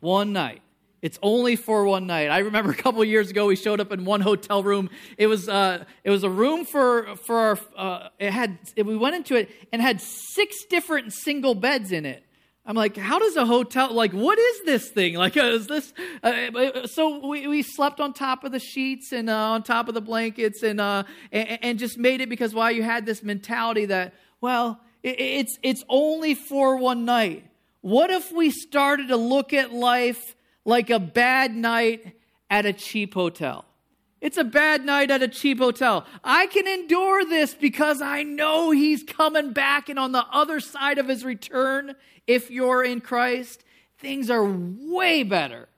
one 0.00 0.32
night. 0.32 0.62
It's 1.02 1.18
only 1.22 1.56
for 1.56 1.84
one 1.84 2.06
night. 2.06 2.30
I 2.30 2.38
remember 2.38 2.70
a 2.70 2.74
couple 2.74 3.04
years 3.04 3.30
ago, 3.30 3.46
we 3.46 3.54
showed 3.54 3.80
up 3.80 3.92
in 3.92 4.04
one 4.04 4.20
hotel 4.20 4.62
room. 4.62 4.90
It 5.16 5.28
was 5.28 5.48
uh, 5.48 5.84
it 6.02 6.10
was 6.10 6.24
a 6.24 6.30
room 6.30 6.64
for 6.64 7.14
for 7.16 7.36
our. 7.36 7.58
Uh, 7.76 8.08
it 8.18 8.32
had 8.32 8.58
we 8.76 8.96
went 8.96 9.14
into 9.14 9.36
it 9.36 9.50
and 9.72 9.80
had 9.80 10.00
six 10.00 10.64
different 10.64 11.12
single 11.12 11.54
beds 11.54 11.92
in 11.92 12.06
it. 12.06 12.25
I'm 12.68 12.74
like, 12.74 12.96
how 12.96 13.20
does 13.20 13.36
a 13.36 13.46
hotel, 13.46 13.94
like, 13.94 14.12
what 14.12 14.38
is 14.38 14.62
this 14.64 14.90
thing? 14.90 15.14
Like, 15.26 15.36
uh, 15.36 15.44
is 15.44 15.66
this, 15.66 15.92
uh, 16.22 16.26
uh, 16.26 16.86
so 16.86 17.26
we, 17.26 17.46
we 17.46 17.62
slept 17.62 18.00
on 18.00 18.12
top 18.12 18.44
of 18.44 18.52
the 18.52 18.58
sheets 18.58 19.12
and 19.12 19.30
uh, 19.30 19.34
on 19.34 19.62
top 19.62 19.88
of 19.88 19.94
the 19.94 20.00
blankets 20.00 20.62
and, 20.62 20.80
uh, 20.80 21.04
and, 21.32 21.58
and, 21.62 21.78
just 21.78 21.96
made 21.96 22.20
it 22.20 22.28
because, 22.28 22.54
while 22.54 22.70
you 22.70 22.82
had 22.82 23.06
this 23.06 23.22
mentality 23.22 23.86
that, 23.86 24.14
well, 24.40 24.80
it, 25.02 25.18
it's, 25.18 25.58
it's 25.62 25.84
only 25.88 26.34
for 26.34 26.76
one 26.76 27.04
night. 27.04 27.48
What 27.80 28.10
if 28.10 28.30
we 28.32 28.50
started 28.50 29.08
to 29.08 29.16
look 29.16 29.52
at 29.52 29.72
life 29.72 30.34
like 30.64 30.90
a 30.90 30.98
bad 30.98 31.54
night 31.54 32.16
at 32.50 32.66
a 32.66 32.72
cheap 32.72 33.14
hotel? 33.14 33.64
It's 34.20 34.38
a 34.38 34.44
bad 34.44 34.84
night 34.84 35.10
at 35.10 35.22
a 35.22 35.28
cheap 35.28 35.58
hotel. 35.58 36.06
I 36.24 36.46
can 36.46 36.66
endure 36.66 37.24
this 37.24 37.54
because 37.54 38.00
I 38.00 38.22
know 38.22 38.70
he's 38.70 39.02
coming 39.02 39.52
back, 39.52 39.88
and 39.88 39.98
on 39.98 40.12
the 40.12 40.26
other 40.32 40.58
side 40.58 40.98
of 40.98 41.06
his 41.06 41.24
return, 41.24 41.94
if 42.26 42.50
you're 42.50 42.82
in 42.82 43.00
Christ, 43.00 43.64
things 43.98 44.30
are 44.30 44.44
way 44.44 45.22
better. 45.22 45.68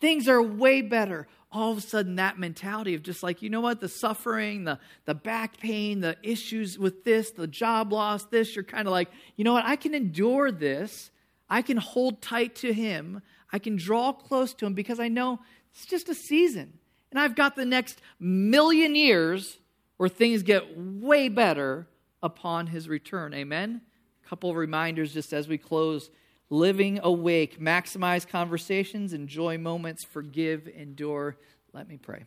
Things 0.00 0.28
are 0.28 0.42
way 0.42 0.82
better. 0.82 1.26
All 1.50 1.70
of 1.70 1.78
a 1.78 1.80
sudden, 1.80 2.16
that 2.16 2.38
mentality 2.38 2.94
of 2.94 3.02
just 3.02 3.22
like, 3.22 3.40
you 3.40 3.48
know 3.48 3.60
what, 3.60 3.80
the 3.80 3.88
suffering, 3.88 4.64
the, 4.64 4.78
the 5.04 5.14
back 5.14 5.58
pain, 5.58 6.00
the 6.00 6.16
issues 6.22 6.78
with 6.78 7.04
this, 7.04 7.30
the 7.30 7.46
job 7.46 7.92
loss, 7.92 8.24
this, 8.24 8.56
you're 8.56 8.64
kind 8.64 8.88
of 8.88 8.92
like, 8.92 9.08
you 9.36 9.44
know 9.44 9.52
what, 9.52 9.64
I 9.64 9.76
can 9.76 9.94
endure 9.94 10.50
this. 10.50 11.10
I 11.48 11.62
can 11.62 11.76
hold 11.76 12.20
tight 12.20 12.56
to 12.56 12.72
him. 12.72 13.22
I 13.52 13.58
can 13.60 13.76
draw 13.76 14.12
close 14.12 14.52
to 14.54 14.66
him 14.66 14.74
because 14.74 14.98
I 14.98 15.08
know 15.08 15.38
it's 15.72 15.86
just 15.86 16.08
a 16.08 16.14
season. 16.14 16.78
And 17.10 17.20
I've 17.20 17.36
got 17.36 17.54
the 17.54 17.64
next 17.64 18.00
million 18.18 18.96
years 18.96 19.58
where 19.96 20.08
things 20.08 20.42
get 20.42 20.76
way 20.76 21.28
better 21.28 21.86
upon 22.22 22.66
his 22.66 22.88
return. 22.88 23.32
Amen? 23.32 23.82
Couple 24.28 24.50
of 24.50 24.56
reminders 24.56 25.12
just 25.12 25.32
as 25.32 25.48
we 25.48 25.58
close. 25.58 26.10
Living 26.50 27.00
awake, 27.02 27.60
maximize 27.60 28.26
conversations, 28.26 29.12
enjoy 29.12 29.58
moments, 29.58 30.04
forgive, 30.04 30.68
endure. 30.68 31.36
Let 31.72 31.88
me 31.88 31.96
pray. 31.96 32.24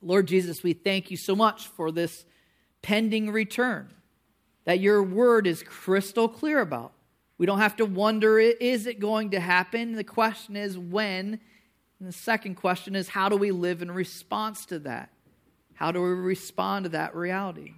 Lord 0.00 0.26
Jesus, 0.26 0.62
we 0.62 0.72
thank 0.72 1.10
you 1.10 1.16
so 1.16 1.36
much 1.36 1.68
for 1.68 1.92
this 1.92 2.24
pending 2.82 3.30
return 3.30 3.88
that 4.64 4.80
your 4.80 5.02
word 5.02 5.46
is 5.46 5.62
crystal 5.62 6.28
clear 6.28 6.60
about. 6.60 6.92
We 7.38 7.46
don't 7.46 7.58
have 7.58 7.76
to 7.76 7.86
wonder, 7.86 8.38
is 8.38 8.86
it 8.86 9.00
going 9.00 9.30
to 9.30 9.40
happen? 9.40 9.92
The 9.92 10.04
question 10.04 10.56
is 10.56 10.78
when. 10.78 11.40
And 11.98 12.08
the 12.08 12.12
second 12.12 12.56
question 12.56 12.96
is, 12.96 13.08
how 13.08 13.28
do 13.28 13.36
we 13.36 13.52
live 13.52 13.82
in 13.82 13.90
response 13.90 14.66
to 14.66 14.80
that? 14.80 15.10
How 15.74 15.92
do 15.92 16.02
we 16.02 16.08
respond 16.08 16.84
to 16.84 16.88
that 16.90 17.14
reality? 17.14 17.74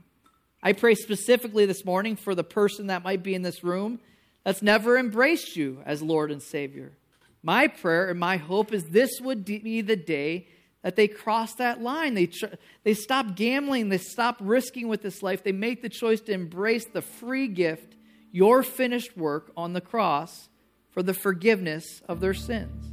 I 0.67 0.73
pray 0.73 0.95
specifically 0.95 1.67
this 1.67 1.85
morning 1.85 2.17
for 2.17 2.35
the 2.35 2.43
person 2.43 2.87
that 2.87 3.05
might 3.05 3.23
be 3.23 3.35
in 3.35 3.43
this 3.43 3.63
room 3.63 4.01
that's 4.45 4.63
never 4.63 4.97
embraced 4.97 5.57
you 5.57 5.83
as 5.85 6.03
Lord 6.03 6.31
and 6.31 6.43
Savior. 6.43 6.97
My 7.43 7.69
prayer 7.69 8.09
and 8.09 8.19
my 8.19 8.39
hope 8.39 8.73
is 8.73 8.85
this 8.85 9.21
would 9.21 9.45
be 9.45 9.83
the 9.83 9.95
day 9.95 10.49
that 10.83 10.97
they 10.97 11.07
cross 11.07 11.55
that 11.57 11.83
line. 11.83 12.15
They, 12.15 12.27
tr- 12.29 12.47
they 12.83 12.95
stop 12.95 13.37
gambling, 13.37 13.91
they 13.91 13.99
stop 13.99 14.39
risking 14.41 14.89
with 14.89 15.03
this 15.03 15.23
life, 15.23 15.45
they 15.45 15.53
make 15.53 15.83
the 15.83 15.91
choice 15.91 16.23
to 16.23 16.33
embrace 16.33 16.87
the 16.87 17.03
free 17.03 17.47
gift 17.47 17.95
your 18.33 18.63
finished 18.63 19.17
work 19.19 19.53
on 19.59 19.75
the 19.75 19.83
cross 19.83 20.49
for 20.91 21.03
the 21.03 21.15
forgiveness 21.15 22.03
of 22.09 22.21
their 22.21 22.35
sins. 22.35 22.87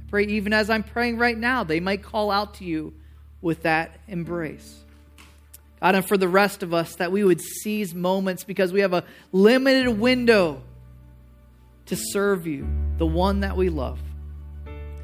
I 0.00 0.10
pray, 0.10 0.24
even 0.24 0.54
as 0.54 0.70
I'm 0.70 0.82
praying 0.82 1.18
right 1.18 1.36
now, 1.36 1.62
they 1.62 1.78
might 1.78 2.02
call 2.02 2.30
out 2.30 2.54
to 2.54 2.64
you 2.64 2.94
with 3.42 3.62
that 3.64 4.00
embrace. 4.08 4.82
God, 5.82 5.96
and 5.96 6.06
for 6.06 6.16
the 6.16 6.28
rest 6.28 6.62
of 6.62 6.72
us, 6.72 6.94
that 6.96 7.10
we 7.10 7.24
would 7.24 7.40
seize 7.40 7.92
moments 7.92 8.44
because 8.44 8.72
we 8.72 8.80
have 8.80 8.92
a 8.92 9.02
limited 9.32 9.90
window 9.90 10.62
to 11.86 11.96
serve 11.96 12.46
you, 12.46 12.68
the 12.98 13.06
one 13.06 13.40
that 13.40 13.56
we 13.56 13.68
love. 13.68 13.98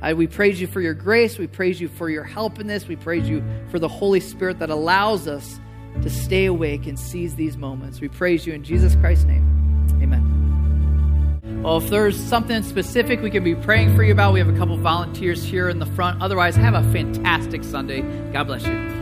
I, 0.01 0.15
we 0.15 0.29
praise 0.29 0.61
you 0.61 0.69
for 0.69 0.81
your 0.81 0.95
grace. 0.95 1.37
We 1.37 1.49
praise 1.49 1.81
you 1.81 1.89
for 1.89 2.09
your 2.09 2.23
help 2.23 2.61
in 2.61 2.69
this. 2.69 2.87
We 2.87 2.95
praise 2.95 3.29
you 3.29 3.43
for 3.73 3.81
the 3.81 3.89
Holy 3.89 4.21
Spirit 4.21 4.61
that 4.61 4.71
allows 4.71 5.27
us 5.27 5.59
to 6.01 6.09
stay 6.09 6.45
awake 6.45 6.87
and 6.87 6.97
seize 6.97 7.35
these 7.35 7.57
moments. 7.57 8.01
We 8.01 8.09
praise 8.09 8.47
you 8.47 8.53
in 8.53 8.63
Jesus 8.63 8.95
Christ's 8.95 9.25
name. 9.25 9.89
Amen. 10.01 11.61
Well, 11.65 11.79
if 11.79 11.91
there's 11.91 12.17
something 12.17 12.63
specific 12.63 13.21
we 13.21 13.31
can 13.31 13.43
be 13.43 13.57
praying 13.57 13.97
for 13.97 14.05
you 14.05 14.13
about, 14.13 14.33
we 14.33 14.39
have 14.39 14.49
a 14.49 14.57
couple 14.57 14.77
volunteers 14.77 15.43
here 15.43 15.69
in 15.69 15.81
the 15.81 15.87
front. 15.87 16.23
Otherwise, 16.23 16.55
have 16.55 16.75
a 16.75 16.85
fantastic 16.93 17.65
Sunday. 17.65 18.03
God 18.33 18.45
bless 18.45 18.65
you. 18.65 18.98